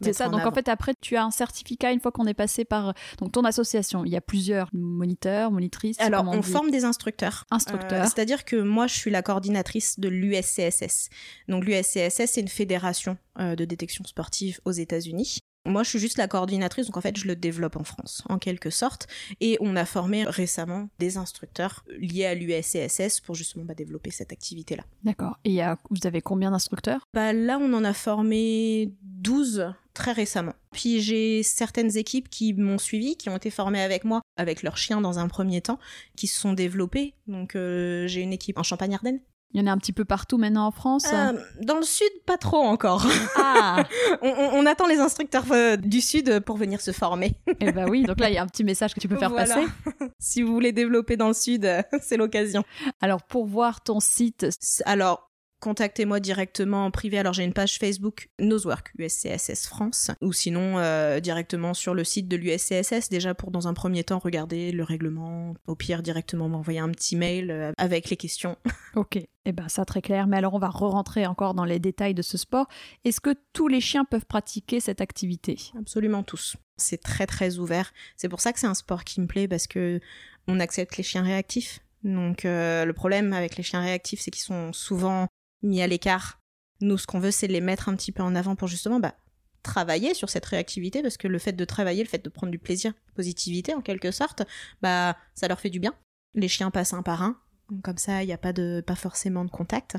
[0.00, 0.28] c'est ça.
[0.28, 3.32] Donc en fait, après, tu as un certificat une fois qu'on est passé par donc
[3.32, 4.04] ton association.
[4.04, 6.00] Il y a plusieurs moniteurs, monitrices.
[6.00, 7.44] Alors, on, forme des instructeurs.
[7.50, 8.04] Instructeurs.
[8.04, 11.08] Euh, c'est-à-dire que moi, je suis la coordinatrice de l'USCSS.
[11.48, 15.40] Donc l'USCSS, c'est une fédération euh, de détection sportive aux États-Unis.
[15.68, 18.38] Moi, je suis juste la coordinatrice, donc en fait, je le développe en France, en
[18.38, 19.06] quelque sorte.
[19.40, 24.32] Et on a formé récemment des instructeurs liés à l'USCSS pour justement bah, développer cette
[24.32, 24.84] activité-là.
[25.04, 25.38] D'accord.
[25.44, 25.60] Et
[25.90, 27.00] vous avez combien d'instructeurs?
[27.14, 30.54] Bah, Là, on en a formé 12 très récemment.
[30.72, 34.76] Puis j'ai certaines équipes qui m'ont suivi, qui ont été formées avec moi, avec leurs
[34.76, 35.78] chiens dans un premier temps,
[36.16, 37.14] qui se sont développées.
[37.26, 39.20] Donc euh, j'ai une équipe en Champagne-Ardenne
[39.54, 41.32] Il y en a un petit peu partout maintenant en France Euh,
[41.62, 43.06] dans le sud, pas trop encore.
[43.36, 43.82] Ah
[44.22, 47.34] on, on- on attend les instructeurs euh, du sud pour venir se former.
[47.60, 49.30] Eh ben oui, donc là, il y a un petit message que tu peux faire
[49.30, 49.54] Voilà.
[49.54, 49.66] passer.
[50.18, 52.62] si vous voulez développer dans le sud, euh, c'est l'occasion.
[53.00, 54.46] Alors, pour voir ton site,
[54.84, 55.27] Alors,
[55.60, 57.18] contactez-moi directement en privé.
[57.18, 62.28] Alors, j'ai une page Facebook Nosework USCSS France, ou sinon euh, directement sur le site
[62.28, 65.54] de l'USCSS, déjà pour dans un premier temps regarder le règlement.
[65.66, 68.56] Au pire, directement m'envoyer un petit mail euh, avec les questions.
[68.94, 70.26] ok, eh ben ça très clair.
[70.26, 72.66] Mais alors, on va re-rentrer encore dans les détails de ce sport.
[73.04, 75.58] Est-ce que tous les chiens peuvent pratiquer cette activité?
[75.78, 76.56] Absolument tous.
[76.76, 77.92] C'est très très ouvert.
[78.16, 80.00] C'est pour ça que c'est un sport qui me plaît parce que
[80.46, 81.80] on accepte les chiens réactifs.
[82.04, 85.28] Donc euh, le problème avec les chiens réactifs, c'est qu'ils sont souvent
[85.62, 86.40] mis à l'écart.
[86.80, 89.14] Nous, ce qu'on veut, c'est les mettre un petit peu en avant pour justement bah,
[89.62, 92.58] travailler sur cette réactivité parce que le fait de travailler, le fait de prendre du
[92.58, 94.42] plaisir, positivité en quelque sorte,
[94.80, 95.94] bah ça leur fait du bien.
[96.34, 97.40] Les chiens passent un par un,
[97.82, 99.96] comme ça, il n'y a pas de pas forcément de contact.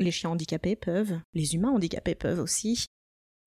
[0.00, 2.86] Les chiens handicapés peuvent, les humains handicapés peuvent aussi.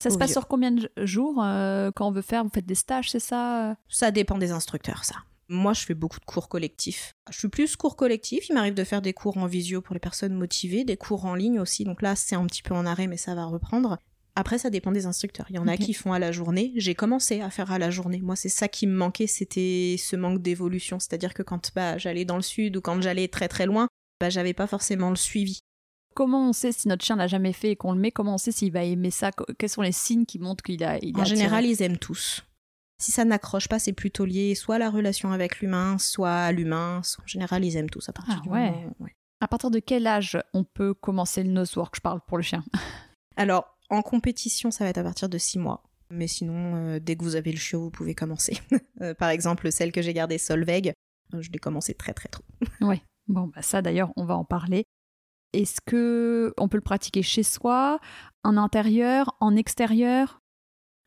[0.01, 0.34] Ça se passe vieux.
[0.34, 2.43] sur combien de jours euh, quand on veut faire?
[2.43, 5.16] Vous faites des stages, c'est ça Ça dépend des instructeurs, ça.
[5.47, 7.11] Moi, je fais beaucoup de cours collectifs.
[7.29, 8.49] Je suis plus cours collectif.
[8.49, 11.35] Il m'arrive de faire des cours en visio pour les personnes motivées, des cours en
[11.35, 11.83] ligne aussi.
[11.83, 13.99] Donc là, c'est un petit peu en arrêt, mais ça va reprendre.
[14.37, 15.45] Après, ça dépend des instructeurs.
[15.49, 16.73] Il y en a qui font à la journée.
[16.75, 18.19] J'ai commencé à faire à la journée.
[18.21, 20.99] Moi, c'est ça qui me manquait, c'était ce manque d'évolution.
[20.99, 23.87] C'est-à-dire que quand bah, j'allais dans le sud ou quand j'allais très très loin,
[24.19, 25.59] bah, j'avais pas forcément le suivi.
[26.15, 28.11] Comment on sait si notre chien l'a jamais fait et qu'on le met?
[28.11, 29.31] Comment on sait s'il va aimer ça?
[29.57, 31.37] Quels sont les signes qui montrent qu'il a, il En attiré?
[31.37, 32.41] général, ils aiment tous.
[32.97, 36.51] Si ça n'accroche pas, c'est plutôt lié soit à la relation avec l'humain, soit à
[36.51, 37.01] l'humain.
[37.21, 38.71] En général, ils aiment tous à partir Ah du ouais.
[38.71, 38.95] moment.
[38.99, 39.15] ouais.
[39.41, 42.63] À partir de quel âge on peut commencer le nosework Je parle pour le chien?
[43.35, 45.83] Alors, en compétition, ça va être à partir de 6 mois.
[46.09, 48.57] Mais sinon, euh, dès que vous avez le chiot, vous pouvez commencer.
[49.01, 50.93] Euh, par exemple, celle que j'ai gardée, Solveig,
[51.33, 52.43] euh, je l'ai commencé très très tôt.
[53.27, 54.85] Bon, bah ça d'ailleurs, on va en parler.
[55.51, 57.99] Est-ce que on peut le pratiquer chez soi,
[58.43, 60.39] en intérieur, en extérieur?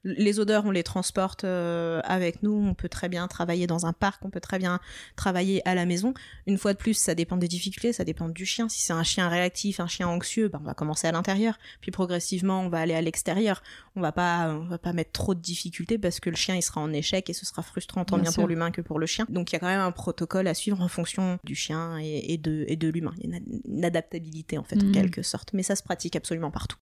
[0.04, 2.52] Les odeurs, on les transporte euh, avec nous.
[2.52, 4.78] On peut très bien travailler dans un parc, on peut très bien
[5.16, 6.14] travailler à la maison.
[6.46, 8.68] Une fois de plus, ça dépend des difficultés, ça dépend du chien.
[8.68, 11.58] Si c'est un chien réactif, un chien anxieux, ben, on va commencer à l'intérieur.
[11.80, 13.62] Puis progressivement, on va aller à l'extérieur.
[13.96, 16.62] On va pas, on va pas mettre trop de difficultés parce que le chien, il
[16.62, 19.26] sera en échec et ce sera frustrant tant Bien pour l'humain que pour le chien.
[19.28, 22.32] Donc il y a quand même un protocole à suivre en fonction du chien et,
[22.32, 23.14] et de, et de l'humain.
[23.18, 25.52] Il y a une, une adaptabilité en fait, en quelque sorte.
[25.52, 26.76] Mais ça se pratique absolument partout.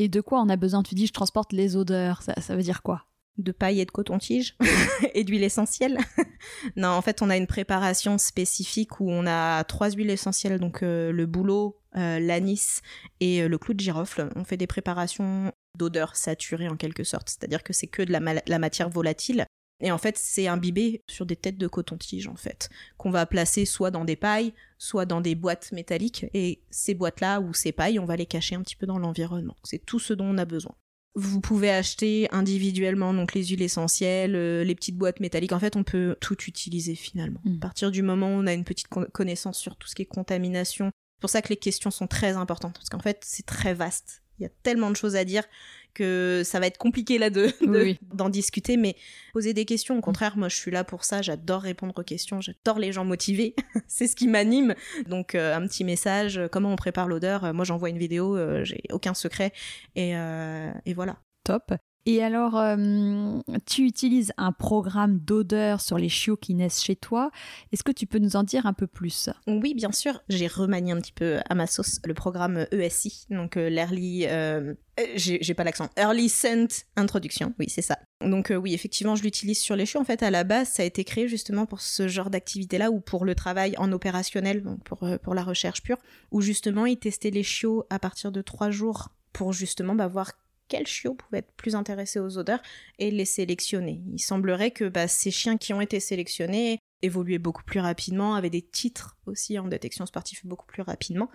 [0.00, 0.84] Et de quoi on a besoin?
[0.84, 2.22] Tu dis, je transporte les odeurs.
[2.22, 3.06] Ça, veut dire quoi?
[3.36, 4.56] De paille et de coton-tige
[5.14, 5.98] et d'huile essentielle.
[6.76, 10.84] non, en fait, on a une préparation spécifique où on a trois huiles essentielles, donc
[10.84, 12.80] euh, le bouleau, euh, l'anis
[13.18, 14.28] et euh, le clou de girofle.
[14.36, 18.58] On fait des préparations d'odeurs saturées en quelque sorte, c'est-à-dire que c'est que de la
[18.58, 19.46] matière volatile.
[19.80, 23.64] Et en fait, c'est imbibé sur des têtes de coton-tige, en fait, qu'on va placer
[23.64, 26.26] soit dans des pailles, soit dans des boîtes métalliques.
[26.34, 29.56] Et ces boîtes-là ou ces pailles, on va les cacher un petit peu dans l'environnement.
[29.62, 30.74] C'est tout ce dont on a besoin.
[31.14, 35.52] Vous pouvez acheter individuellement donc les huiles essentielles, euh, les petites boîtes métalliques.
[35.52, 37.40] En fait, on peut tout utiliser finalement.
[37.44, 37.56] Mm.
[37.56, 40.02] À partir du moment où on a une petite con- connaissance sur tout ce qui
[40.02, 43.46] est contamination, c'est pour ça que les questions sont très importantes parce qu'en fait, c'est
[43.46, 44.22] très vaste.
[44.38, 45.42] Il y a tellement de choses à dire
[45.98, 47.98] que ça va être compliqué là de de- Oui, oui.
[48.14, 48.96] d'en discuter, mais
[49.32, 49.98] poser des questions.
[49.98, 51.22] Au contraire, moi, je suis là pour ça.
[51.22, 52.40] J'adore répondre aux questions.
[52.40, 53.54] J'adore les gens motivés.
[53.88, 54.74] c'est ce qui m'anime.
[55.08, 56.38] Donc, euh, un petit message.
[56.38, 58.36] euh, Comment on prépare l'odeur Euh, Moi, j'envoie une vidéo.
[58.36, 59.52] euh, J'ai aucun secret.
[59.96, 61.16] Et, euh, et voilà.
[61.44, 61.72] Top.
[62.06, 67.30] Et alors, euh, tu utilises un programme d'odeur sur les chiots qui naissent chez toi.
[67.70, 69.28] Est-ce que tu peux nous en dire un peu plus?
[69.46, 70.22] Oui, bien sûr.
[70.30, 74.24] J'ai remanié un petit peu à ma sauce le programme ESI, donc euh, l'Early.
[74.26, 75.90] euh, euh, j'ai pas l'accent.
[75.98, 77.52] Early Scent Introduction.
[77.58, 77.98] Oui, c'est ça.
[78.22, 80.00] Donc oui, effectivement, je l'utilise sur les chiots.
[80.00, 83.00] En fait, à la base, ça a été créé justement pour ce genre d'activité-là ou
[83.00, 85.98] pour le travail en opérationnel, donc pour, pour la recherche pure,
[86.30, 90.32] où justement, ils testaient les chiots à partir de trois jours pour justement bah, voir
[90.68, 92.62] quels chiots pouvaient être plus intéressés aux odeurs
[92.98, 94.02] et les sélectionner.
[94.12, 98.50] Il semblerait que bah, ces chiens qui ont été sélectionnés évoluaient beaucoup plus rapidement, avaient
[98.50, 101.30] des titres aussi en détection sportive beaucoup plus rapidement.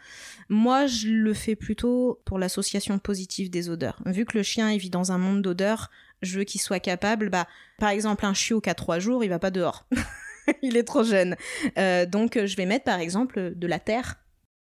[0.50, 4.02] Moi, je le fais plutôt pour l'association positive des odeurs.
[4.06, 5.90] Vu que le chien vit dans un monde d'odeurs,
[6.22, 7.48] je veux qu'il soit capable, bah,
[7.80, 9.88] par exemple, un chiot qui a trois jours, il va pas dehors.
[10.62, 11.36] il est trop jeune.
[11.78, 14.23] Euh, donc, je vais mettre par exemple de la terre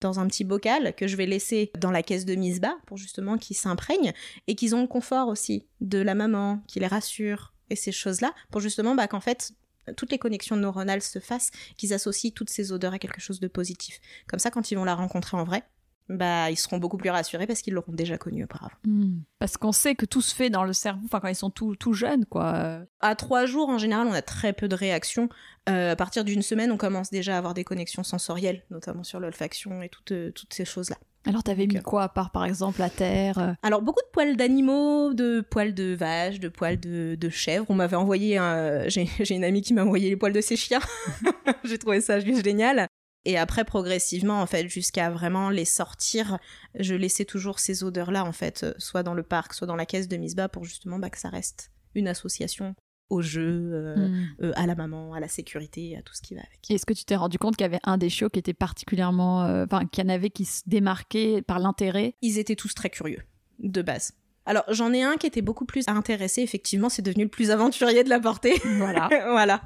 [0.05, 2.99] dans un petit bocal que je vais laisser dans la caisse de mise bas pour
[2.99, 4.13] justement qu'ils s'imprègnent
[4.47, 8.35] et qu'ils ont le confort aussi de la maman, qui les rassure et ces choses-là
[8.51, 9.55] pour justement bah, qu'en fait
[9.97, 13.49] toutes les connexions neuronales se fassent, qu'ils associent toutes ces odeurs à quelque chose de
[13.49, 14.01] positif.
[14.27, 15.63] Comme ça, quand ils vont la rencontrer en vrai,
[16.09, 18.75] bah ils seront beaucoup plus rassurés parce qu'ils l'auront déjà connu auparavant.
[18.85, 19.21] Hmm.
[19.39, 21.77] Parce qu'on sait que tout se fait dans le cerveau, enfin quand ils sont tout,
[21.77, 22.81] tout jeunes, quoi.
[23.01, 25.29] À trois jours, en général, on a très peu de réactions.
[25.69, 29.19] Euh, à partir d'une semaine, on commence déjà à avoir des connexions sensorielles, notamment sur
[29.19, 30.97] l'olfaction et toutes, euh, toutes ces choses-là.
[31.27, 31.85] Alors t'avais mis Ok.
[31.85, 35.73] quoi à part par exemple la terre euh, Alors beaucoup de poils d'animaux, de poils
[35.73, 37.65] de vaches, de poils de, de chèvres.
[37.71, 38.87] On m'avait envoyé, un...
[38.89, 40.81] j'ai une amie qui m'a envoyé les poils de ses chiens.
[41.65, 42.89] j'ai trouvé ça juste génial.
[43.25, 46.39] Et après, progressivement, en fait, jusqu'à vraiment les sortir,
[46.79, 49.87] je laissais toujours ces odeurs-là, en fait, euh, soit dans le parc, soit dans la
[49.87, 52.75] caisse de Misba, pour justement bah, que ça reste une association
[53.11, 54.27] au jeu, euh, hmm.
[54.43, 56.71] euh, à la maman, à la sécurité, à tout ce qui va avec.
[56.71, 59.45] Est-ce que tu t'es rendu compte qu'il y avait un des chiots qui était particulièrement,
[59.45, 62.15] euh, enfin qu'il y en avait qui se démarquait par l'intérêt?
[62.23, 63.23] Ils étaient tous très curieux,
[63.59, 64.13] de base.
[64.47, 68.05] Alors, j'en ai un qui était beaucoup plus intéressé, effectivement, c'est devenu le plus aventurier
[68.05, 68.61] de la portée.
[68.77, 69.09] Voilà.
[69.31, 69.63] voilà.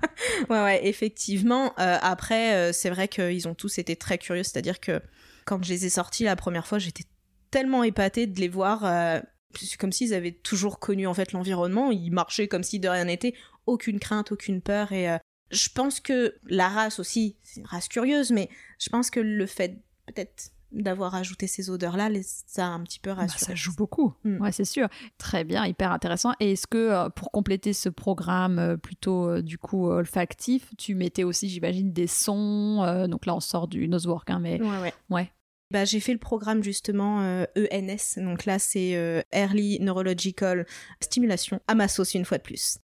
[0.49, 1.73] Ouais, ouais, effectivement.
[1.79, 4.45] Euh, après, euh, c'est vrai qu'ils ont tous été très curieux.
[4.45, 5.01] C'est-à-dire que
[5.47, 7.05] quand je les ai sortis la première fois, j'étais
[7.51, 8.85] tellement épatée de les voir.
[8.85, 9.21] euh,
[9.59, 11.91] c'est comme s'ils avaient toujours connu en fait l'environnement.
[11.91, 13.35] Ils marchaient comme si de rien n'était.
[13.67, 14.93] Aucune crainte, aucune peur.
[14.93, 15.09] Et
[15.51, 18.49] je pense que la race aussi, c'est une race curieuse, mais
[18.79, 22.23] je pense que le fait peut-être d'avoir ajouté ces odeurs-là, les
[22.59, 23.45] a un petit peu Bah, rassurés.
[23.47, 24.43] ça joue beaucoup, Mm.
[24.43, 24.89] ouais, c'est sûr.
[25.17, 26.33] Très bien, hyper intéressant.
[26.41, 30.95] Et est-ce que euh, pour compléter ce programme euh, plutôt euh, du coup olfactif, tu
[30.95, 34.79] mettais aussi, j'imagine, des sons euh, Donc là, on sort du nosework, hein, mais Ouais,
[34.83, 34.95] ouais.
[35.11, 35.33] Ouais.
[35.71, 40.65] Bah, j'ai fait le programme justement euh, ENS, donc là c'est euh, Early Neurological
[41.03, 42.79] Stimulation, à ma sauce une fois de plus.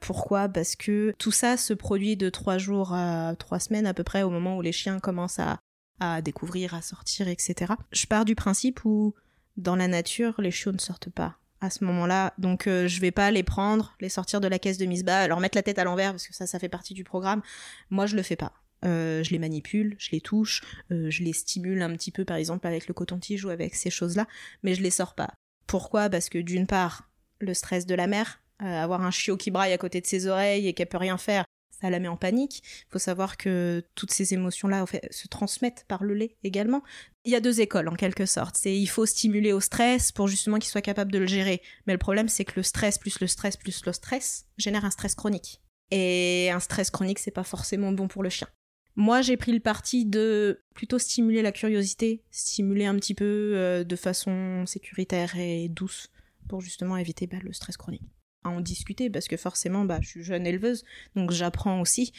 [0.00, 0.48] Pourquoi?
[0.48, 4.22] Parce que tout ça se produit de trois jours à trois semaines à peu près
[4.22, 5.60] au moment où les chiens commencent à,
[6.02, 7.74] à découvrir, à sortir, etc.
[7.92, 9.14] Je pars du principe où
[9.56, 13.12] dans la nature, les chiots ne sortent pas à ce moment-là, donc euh, je vais
[13.12, 15.84] pas les prendre, les sortir de la caisse de Misba, leur mettre la tête à
[15.84, 17.40] l'envers parce que ça, ça fait partie du programme.
[17.88, 18.52] Moi, je le fais pas.
[18.84, 22.36] Euh, je les manipule, je les touche, euh, je les stimule un petit peu par
[22.36, 24.26] exemple avec le coton-tige ou avec ces choses-là,
[24.64, 25.32] mais je les sors pas.
[25.68, 26.10] Pourquoi?
[26.10, 29.72] Parce que d'une part, le stress de la mère, euh, avoir un chiot qui braille
[29.72, 31.44] à côté de ses oreilles et qu'elle peut rien faire,
[31.82, 32.62] ça la met en panique.
[32.88, 36.82] Il faut savoir que toutes ces émotions-là se transmettent par le lait également.
[37.24, 38.56] Il y a deux écoles en quelque sorte.
[38.56, 41.60] C'est il faut stimuler au stress pour justement qu'il soit capable de le gérer.
[41.86, 44.90] Mais le problème c'est que le stress plus le stress plus le stress génère un
[44.90, 45.60] stress chronique.
[45.90, 48.48] Et un stress chronique c'est pas forcément bon pour le chien.
[48.94, 53.84] Moi, j'ai pris le parti de plutôt stimuler la curiosité, stimuler un petit peu euh,
[53.84, 56.10] de façon sécuritaire et douce
[56.46, 58.02] pour justement éviter bah, le stress chronique.
[58.44, 60.84] À en discuter parce que forcément, bah, je suis jeune éleveuse,
[61.14, 62.12] donc j'apprends aussi.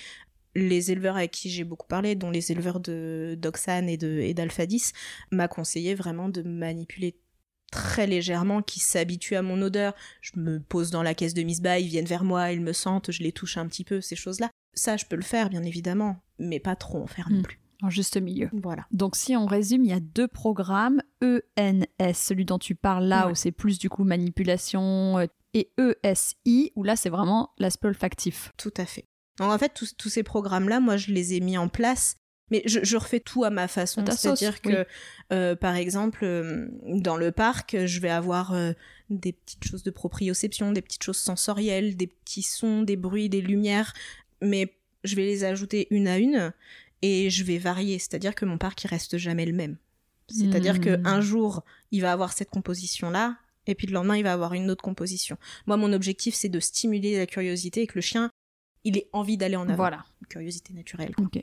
[0.56, 4.34] Les éleveurs avec qui j'ai beaucoup parlé, dont les éleveurs de d'Oxane et de et
[4.34, 4.94] d'Alpha 10,
[5.32, 7.18] m'a conseillé vraiment de manipuler
[7.72, 9.96] très légèrement, qui s'habituent à mon odeur.
[10.22, 12.72] Je me pose dans la caisse de Miss Bay, ils viennent vers moi, ils me
[12.72, 14.52] sentent, je les touche un petit peu, ces choses-là.
[14.76, 17.44] Ça, je peux le faire, bien évidemment, mais pas trop en faire non Mm.
[17.44, 17.60] plus.
[17.82, 18.50] en juste milieu.
[18.54, 18.86] Voilà.
[18.92, 23.26] Donc si on résume, il y a deux programmes, ENS, celui dont tu parles là,
[23.26, 23.32] Ouais.
[23.34, 28.52] où c'est plus du coup manipulation, euh, et ESI, où là c'est vraiment l'aspect olfactif.
[28.58, 29.06] Tout à fait.
[29.38, 32.18] Donc en fait, tous, tous ces programmes-là, moi, je les ai mis en place,
[32.52, 34.06] mais je, je refais tout à ma façon.
[34.06, 34.74] C'est-à-dire oui.
[34.74, 34.88] que,
[35.32, 38.74] euh, par exemple, euh, dans le parc, je vais avoir euh,
[39.10, 43.42] des petites choses de proprioception, des petites choses sensorielles, des petits sons, des bruits, des
[43.42, 43.94] lumières,
[44.42, 46.54] mais je vais les ajouter une à une
[47.02, 47.98] et je vais varier.
[47.98, 49.78] C'est-à-dire que mon parc, il reste jamais le même.
[50.30, 50.80] C'est-à-dire Hmm.
[50.80, 53.38] que un jour, il va avoir cette composition-là,
[53.68, 55.38] et puis le lendemain, il va avoir une autre composition.
[55.68, 58.30] Moi, mon objectif, c'est de stimuler la curiosité et que le chien,
[58.84, 59.76] il ait envie d'aller en avant.
[59.76, 60.06] Voilà.
[60.22, 61.14] Une curiosité naturelle.
[61.18, 61.42] Ok.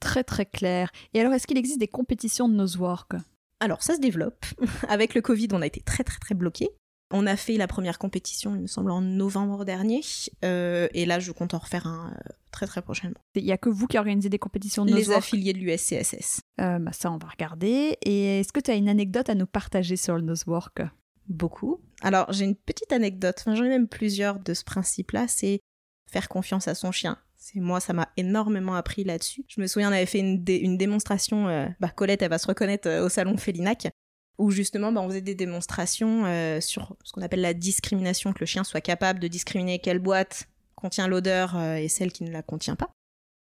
[0.00, 0.90] Très très clair.
[1.14, 3.12] Et alors, est-ce qu'il existe des compétitions de nosework?
[3.60, 4.44] Alors, ça se développe.
[4.88, 6.68] Avec le Covid, on a été très très très bloqué.
[7.14, 10.00] On a fait la première compétition, il me semble, en novembre dernier.
[10.44, 13.20] Euh, et là, je compte en refaire un euh, très très prochainement.
[13.34, 15.18] Il y a que vous qui organisez des compétitions de Les nosework?
[15.18, 16.40] affiliés de l'USCSS.
[16.60, 17.98] Euh, bah, Ça, on va regarder.
[18.02, 20.80] Et est-ce que tu as une anecdote à nous partager sur le nosework?
[21.28, 21.80] Beaucoup.
[22.02, 25.60] Alors, j'ai une petite anecdote, enfin, j'en ai même plusieurs de ce principe-là, c'est
[26.10, 27.18] faire confiance à son chien.
[27.36, 29.44] C'est moi, ça m'a énormément appris là-dessus.
[29.48, 32.38] Je me souviens, on avait fait une, dé- une démonstration, euh, bah, Colette, elle va
[32.38, 33.88] se reconnaître euh, au salon Félinac,
[34.38, 38.40] où justement, bah, on faisait des démonstrations euh, sur ce qu'on appelle la discrimination, que
[38.40, 42.42] le chien soit capable de discriminer quelle boîte contient l'odeur et celle qui ne la
[42.42, 42.90] contient pas.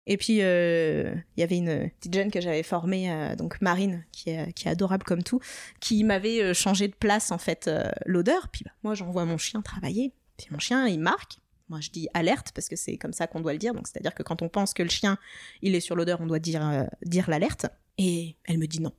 [0.08, 4.04] Et puis, euh, il y avait une petite jeune que j'avais formée, euh, donc Marine,
[4.12, 5.40] qui est, qui est adorable comme tout,
[5.80, 8.48] qui m'avait euh, changé de place en fait euh, l'odeur.
[8.48, 10.12] Puis bah, moi j'envoie mon chien travailler.
[10.36, 11.38] Puis mon chien il marque.
[11.68, 13.74] Moi je dis alerte parce que c'est comme ça qu'on doit le dire.
[13.74, 15.18] Donc c'est à dire que quand on pense que le chien
[15.60, 17.66] il est sur l'odeur, on doit dire euh, dire l'alerte.
[17.98, 18.92] Et elle me dit non.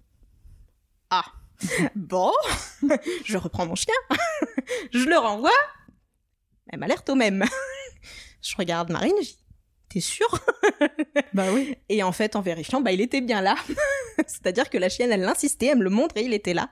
[1.10, 1.26] Ah
[1.96, 2.34] bon,
[3.26, 3.94] je reprends mon chien,
[4.92, 5.50] je le renvoie.
[6.68, 7.46] Elle m'alerte au même.
[8.42, 9.47] je regarde Marine, je dis
[9.98, 10.28] t'es sûr
[11.34, 11.76] Bah oui.
[11.90, 13.56] Et en fait, en vérifiant, bah il était bien là.
[14.28, 16.70] C'est-à-dire que la chienne, elle l'insistait, elle me le montrait, il était là.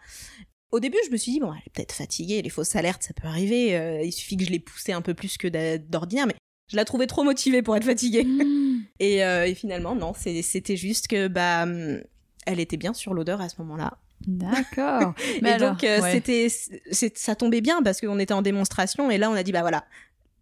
[0.71, 3.13] Au début, je me suis dit, bon, elle est peut-être fatiguée, les fausses alertes, ça
[3.13, 6.35] peut arriver, euh, il suffit que je l'ai poussée un peu plus que d'ordinaire, mais
[6.71, 8.23] je la trouvais trop motivée pour être fatiguée.
[8.23, 8.75] Mmh.
[8.99, 12.01] Et, euh, et finalement, non, c'était juste que, bah, hum,
[12.45, 13.97] elle était bien sur l'odeur à ce moment-là.
[14.25, 15.13] D'accord.
[15.41, 16.11] Mais et alors, donc, euh, ouais.
[16.13, 16.47] c'était,
[17.13, 19.85] ça tombait bien parce qu'on était en démonstration, et là, on a dit, bah voilà,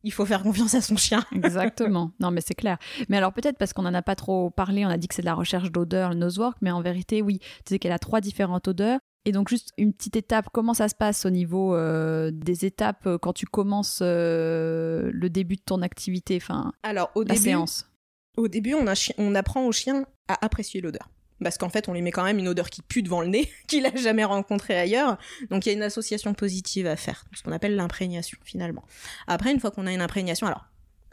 [0.03, 1.23] il faut faire confiance à son chien.
[1.31, 2.11] Exactement.
[2.19, 2.77] Non, mais c'est clair.
[3.09, 5.21] Mais alors peut-être parce qu'on n'en a pas trop parlé, on a dit que c'est
[5.21, 8.21] de la recherche d'odeur, le nosework, mais en vérité, oui, tu sais qu'elle a trois
[8.21, 8.99] différentes odeurs.
[9.25, 13.07] Et donc juste une petite étape, comment ça se passe au niveau euh, des étapes
[13.07, 17.41] euh, quand tu commences euh, le début de ton activité, enfin Alors, au la début,
[17.41, 17.89] séance?
[18.35, 21.09] Au début, on, a on apprend au chien à apprécier l'odeur.
[21.43, 23.51] Parce qu'en fait, on lui met quand même une odeur qui pue devant le nez,
[23.67, 25.17] qu'il a jamais rencontrée ailleurs.
[25.49, 28.83] Donc, il y a une association positive à faire, ce qu'on appelle l'imprégnation, finalement.
[29.27, 30.65] Après, une fois qu'on a une imprégnation, alors,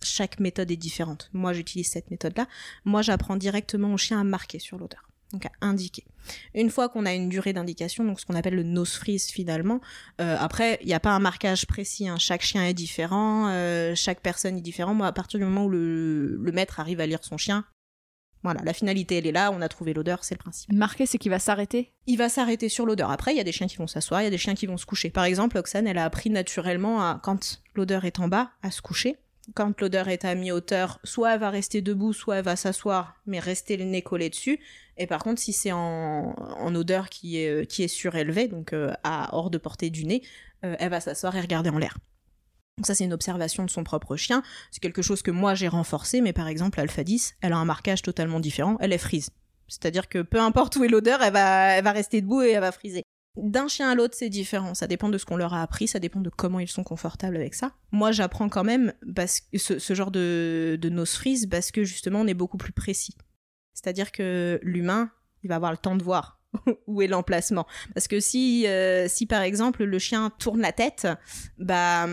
[0.03, 1.29] chaque méthode est différente.
[1.33, 2.47] Moi, j'utilise cette méthode-là.
[2.85, 5.09] Moi, j'apprends directement au chien à marquer sur l'odeur.
[5.33, 6.05] Donc, à indiquer.
[6.55, 9.81] Une fois qu'on a une durée d'indication, donc ce qu'on appelle le nose freeze, finalement,
[10.21, 12.09] euh, après, il n'y a pas un marquage précis.
[12.09, 12.17] hein.
[12.19, 14.93] Chaque chien est différent, euh, chaque personne est différent.
[14.93, 17.65] Moi, à partir du moment où le, le maître arrive à lire son chien,
[18.43, 20.73] voilà, la finalité, elle est là, on a trouvé l'odeur, c'est le principe.
[20.73, 23.11] Marquer, c'est qu'il va s'arrêter Il va s'arrêter sur l'odeur.
[23.11, 24.67] Après, il y a des chiens qui vont s'asseoir, il y a des chiens qui
[24.67, 25.11] vont se coucher.
[25.11, 28.81] Par exemple, Oxane, elle a appris naturellement, à, quand l'odeur est en bas, à se
[28.81, 29.17] coucher.
[29.55, 33.41] Quand l'odeur est à mi-hauteur, soit elle va rester debout, soit elle va s'asseoir, mais
[33.41, 34.61] rester le nez collé dessus.
[34.97, 38.93] Et par contre, si c'est en, en odeur qui est, qui est surélevée, donc euh,
[39.03, 40.23] à hors de portée du nez,
[40.65, 41.97] euh, elle va s'asseoir et regarder en l'air.
[42.81, 44.43] Donc ça, c'est une observation de son propre chien.
[44.71, 47.67] C'est quelque chose que moi, j'ai renforcé, mais par exemple, Alpha 10, elle a un
[47.67, 48.79] marquage totalement différent.
[48.81, 49.29] Elle est frise.
[49.69, 52.73] C'est-à-dire que peu importe où est l'odeur, elle va, va rester debout et elle va
[52.73, 53.03] friser.
[53.37, 54.73] D'un chien à l'autre, c'est différent.
[54.73, 57.37] Ça dépend de ce qu'on leur a appris, ça dépend de comment ils sont confortables
[57.37, 57.73] avec ça.
[57.93, 58.95] Moi, j'apprends quand même
[59.55, 63.15] ce genre de, de nose freeze parce que justement, on est beaucoup plus précis.
[63.75, 65.11] C'est-à-dire que l'humain,
[65.43, 66.40] il va avoir le temps de voir
[66.87, 67.67] où est l'emplacement.
[67.95, 71.07] Parce que si, euh, si par exemple le chien tourne la tête,
[71.59, 72.07] bah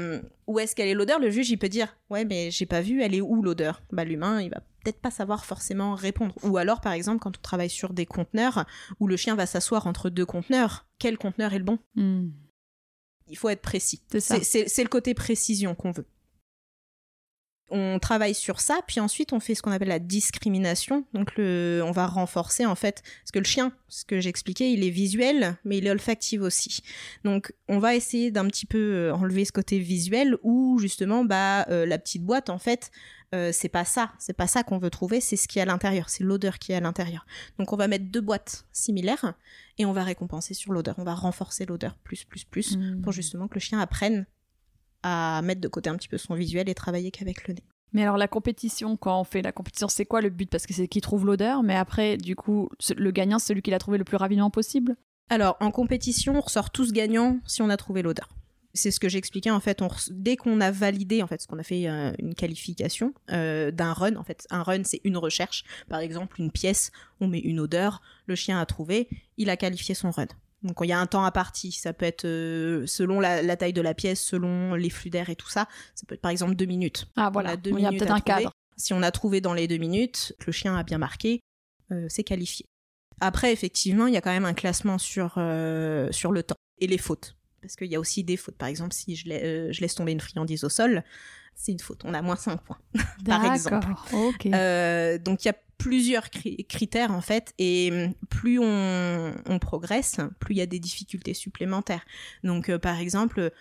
[0.48, 1.20] où est-ce qu'elle est l'odeur?
[1.20, 3.82] Le juge il peut dire ouais mais j'ai pas vu, elle est où l'odeur?
[3.92, 6.36] Bah l'humain il va peut-être pas savoir forcément répondre.
[6.44, 8.66] Ou alors par exemple quand on travaille sur des conteneurs
[9.00, 11.80] où le chien va s'asseoir entre deux conteneurs, quel conteneur est le bon?
[11.96, 12.30] Hmm.
[13.30, 14.02] Il faut être précis.
[14.20, 16.08] C'est le côté précision qu'on veut.
[17.70, 21.06] On travaille sur ça, puis ensuite on fait ce qu'on appelle la discrimination.
[21.14, 24.84] Donc le, on va renforcer en fait, parce que le chien, ce que j'expliquais, il
[24.86, 26.82] est visuel, mais il est olfactif aussi.
[27.26, 31.66] Donc on va essayer d'un petit peu euh, enlever ce côté visuel où justement bah
[31.70, 32.92] euh, la petite boîte en fait
[33.36, 35.66] euh, c'est pas ça, c'est pas ça qu'on veut trouver, c'est ce qui est à
[35.66, 37.26] l'intérieur, c'est l'odeur qui est à l'intérieur.
[37.60, 39.34] Donc on va mettre deux boîtes similaires
[39.78, 43.02] et on va récompenser sur l'odeur, on va renforcer l'odeur plus plus plus Hmm.
[43.02, 44.26] pour justement que le chien apprenne
[45.04, 47.64] à mettre de côté un petit peu son visuel et travailler qu'avec le nez.
[47.94, 50.50] Mais alors la compétition, quand on fait la compétition, c'est quoi le but?
[50.50, 53.72] Parce que c'est qui trouve l'odeur, mais après, du coup, le gagnant, c'est celui qui
[53.72, 54.96] l'a trouvé le plus rapidement possible?
[55.30, 58.30] Alors, en compétition, on ressort tous gagnants si on a trouvé l'odeur.
[58.74, 59.82] C'est ce que j'expliquais en fait.
[59.82, 63.72] On dès qu'on a validé en fait, ce qu'on a fait euh, une qualification euh,
[63.72, 64.16] d'un run.
[64.18, 65.64] En fait, un run c'est une recherche.
[65.90, 69.96] Par exemple, une pièce, on met une odeur, le chien a trouvé, il a qualifié
[69.96, 70.28] son run.
[70.64, 71.72] Donc il y a un temps à partie.
[71.72, 75.30] Ça peut être euh, selon la, la taille de la pièce, selon les flux d'air
[75.30, 75.68] et tout ça.
[75.96, 77.08] Ça peut être par exemple deux minutes.
[77.16, 78.52] Ah voilà, deux il y a peut-être un cadre.
[78.76, 81.40] Si on a trouvé dans les deux minutes, que le chien a bien marqué,
[81.92, 82.66] euh, c'est qualifié.
[83.20, 86.86] Après, effectivement, il y a quand même un classement sur, euh, sur le temps et
[86.88, 87.36] les fautes.
[87.62, 88.56] Parce qu'il y a aussi des fautes.
[88.56, 91.04] Par exemple, si je, lai- je laisse tomber une friandise au sol,
[91.56, 92.02] c'est une faute.
[92.06, 92.78] On a moins 5 points.
[93.26, 93.88] par exemple.
[93.88, 94.46] D'accord, ok.
[94.46, 99.60] Euh, donc il y a plusieurs cri- critères en fait, et hum, plus on, on
[99.60, 102.06] progresse, plus il y a des difficultés supplémentaires.
[102.44, 103.52] Donc euh, par exemple,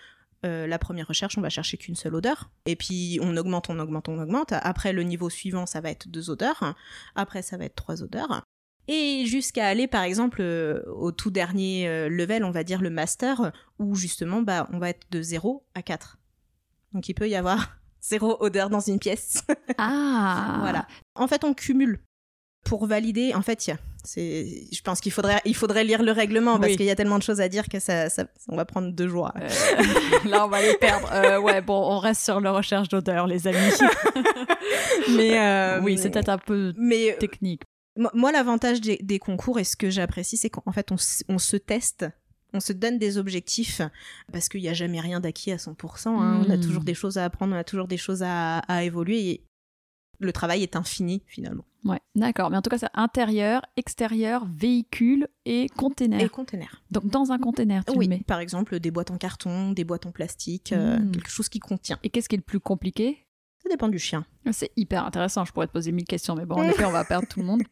[0.45, 3.79] euh, la première recherche, on va chercher qu'une seule odeur, et puis on augmente, on
[3.79, 4.53] augmente, on augmente.
[4.53, 6.75] Après le niveau suivant, ça va être deux odeurs.
[7.15, 8.43] Après ça va être trois odeurs.
[8.89, 13.53] Et jusqu'à aller par exemple euh, au tout dernier level, on va dire le master,
[13.79, 16.19] où justement bah, on va être de 0 à 4.
[16.93, 19.43] Donc il peut y avoir zéro odeur dans une pièce.
[19.77, 20.87] Ah Voilà.
[21.15, 22.01] En fait, on cumule.
[22.67, 23.71] Pour valider, en fait,
[24.05, 27.19] c'est, je pense qu'il faudrait, il faudrait lire le règlement parce qu'il y a tellement
[27.19, 29.33] de choses à dire que ça, ça- on va prendre deux jours.
[29.41, 29.49] Euh,
[30.29, 31.09] là, on va les perdre.
[31.13, 33.57] Euh, ouais, bon, on reste sur la recherche d'odeur, les amis.
[35.17, 37.63] Mais euh, oui, c'est peut-être un peu Mais technique.
[38.15, 40.97] moi, l'avantage des, des concours et ce que j'apprécie, c'est qu'en fait, on,
[41.39, 42.07] se teste.
[42.53, 43.81] On se donne des objectifs
[44.33, 46.09] parce qu'il n'y a jamais rien d'acquis à 100%.
[46.09, 46.43] hein.
[46.47, 49.29] On a toujours des choses à apprendre, on a toujours des choses à, à évoluer.
[49.31, 49.45] Et
[50.19, 51.65] le travail est infini finalement.
[51.85, 52.51] Ouais, d'accord.
[52.51, 56.21] Mais en tout cas, c'est intérieur, extérieur, véhicule et container.
[56.21, 56.83] Et conteneurs.
[56.91, 58.23] Donc, dans un container, tu Oui, le mets.
[58.27, 61.13] par exemple des boîtes en carton, des boîtes en plastique, euh, Mm.
[61.13, 61.99] quelque chose qui contient.
[62.03, 63.27] Et qu'est-ce qui est le plus compliqué?
[63.63, 64.25] Ça dépend du chien.
[64.53, 65.45] C'est hyper intéressant.
[65.45, 67.47] Je pourrais te poser mille questions, mais bon, en effet, on va perdre tout le
[67.47, 67.63] monde.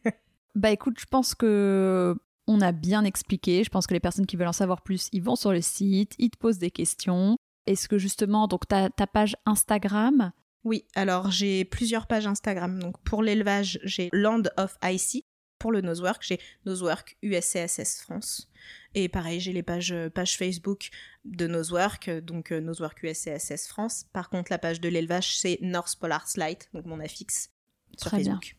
[0.55, 2.15] Bah écoute, je pense que
[2.47, 3.63] on a bien expliqué.
[3.63, 6.13] Je pense que les personnes qui veulent en savoir plus, ils vont sur le site,
[6.19, 7.37] ils te posent des questions.
[7.65, 10.31] Est-ce que justement, donc ta, ta page Instagram,
[10.65, 12.79] Oui, alors j'ai plusieurs pages Instagram.
[12.79, 15.23] Donc pour l'élevage, j'ai Land of Icy.
[15.59, 18.49] Pour le Nosework, j'ai Nosework USCSS France.
[18.93, 20.89] Et pareil, j'ai les pages, euh, pages Facebook
[21.23, 24.05] de Nosework, euh, donc euh, Nosework USCSS France.
[24.11, 27.51] Par contre, la page de l'élevage, c'est North Polar Slide, donc mon affixe
[27.97, 28.33] sur Très bien.
[28.33, 28.57] Facebook.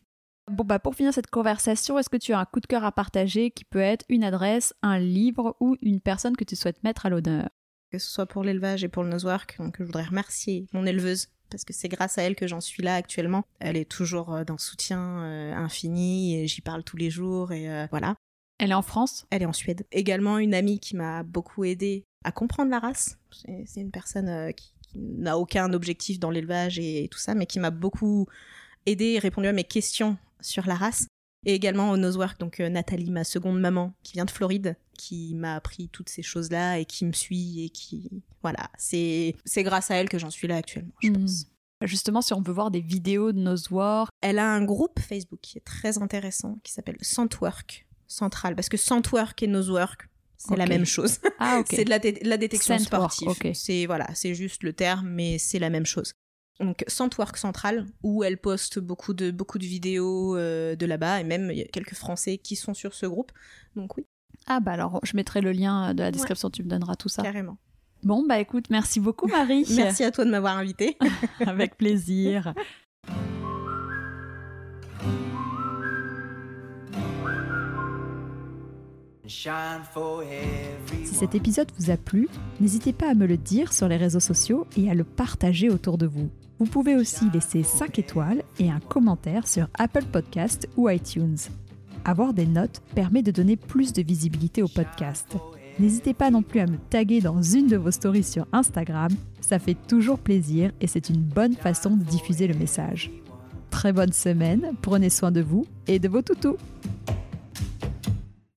[0.49, 2.91] Bon, bah pour finir cette conversation, est-ce que tu as un coup de cœur à
[2.91, 7.05] partager qui peut être une adresse, un livre ou une personne que tu souhaites mettre
[7.05, 7.49] à l'honneur?
[7.91, 9.57] Que ce soit pour l'élevage et pour le nosework.
[9.59, 12.83] Donc je voudrais remercier mon éleveuse parce que c'est grâce à elle que j'en suis
[12.83, 13.43] là actuellement.
[13.59, 17.69] Elle est toujours euh, d'un soutien euh, infini et j'y parle tous les jours et
[17.69, 18.15] euh, voilà.
[18.59, 19.27] Elle est en France?
[19.29, 19.85] Elle est en Suède.
[19.91, 23.17] Également une amie qui m'a beaucoup aidé à comprendre la race.
[23.65, 27.45] C'est une personne euh, qui, qui n'a aucun objectif dans l'élevage et, tout ça, mais
[27.45, 28.27] qui m'a beaucoup
[28.85, 31.07] aidé et répondu à mes questions sur la race.
[31.45, 35.55] Et également au Nosework, donc Nathalie, ma seconde maman, qui vient de Floride, qui m'a
[35.55, 38.09] appris toutes ces choses-là et qui me suit et qui...
[38.41, 41.21] Voilà, c'est c'est grâce à elle que j'en suis là actuellement, je Mhm.
[41.21, 41.45] pense.
[41.83, 45.59] Justement, si on veut voir des vidéos de Nosework, Elle a un groupe Facebook qui
[45.59, 50.85] est très intéressant, qui s'appelle Scentwork Central, parce que Scentwork et Nosework, c'est la même
[50.85, 51.19] chose.
[51.39, 53.29] ah ok, C'est de la, de la détection sportive.
[53.53, 56.13] C'est voilà, c'est juste le terme, mais c'est la même chose.
[56.59, 61.23] Donc Scentwork Central, où elle poste beaucoup de beaucoup de vidéos euh, de là-bas, et
[61.23, 63.31] même il y a quelques Français qui sont sur ce groupe.
[63.75, 64.07] Donc oui,
[64.47, 67.21] ah bah alors je mettrai le lien de la description, tu me donneras tout ça.
[67.21, 67.57] carrément.
[68.03, 69.65] Bon bah écoute, merci beaucoup Marie.
[69.75, 70.97] Merci à toi de m'avoir invité.
[71.45, 72.53] Avec plaisir.
[81.03, 82.29] Si cet épisode vous a plu,
[82.61, 85.97] n'hésitez pas à me le dire sur les réseaux sociaux et à le partager autour
[85.97, 86.29] de vous.
[86.59, 91.37] Vous pouvez aussi laisser 5 étoiles et un commentaire sur Apple Podcast ou iTunes.
[92.07, 95.35] Avoir des notes permet de donner plus de visibilité au podcast.
[95.77, 99.59] N'hésitez pas non plus à me taguer dans une de vos stories sur Instagram, ça
[99.59, 103.11] fait toujours plaisir et c'est une bonne façon de diffuser le message.
[103.71, 106.55] Très bonne semaine, prenez soin de vous et de vos toutous.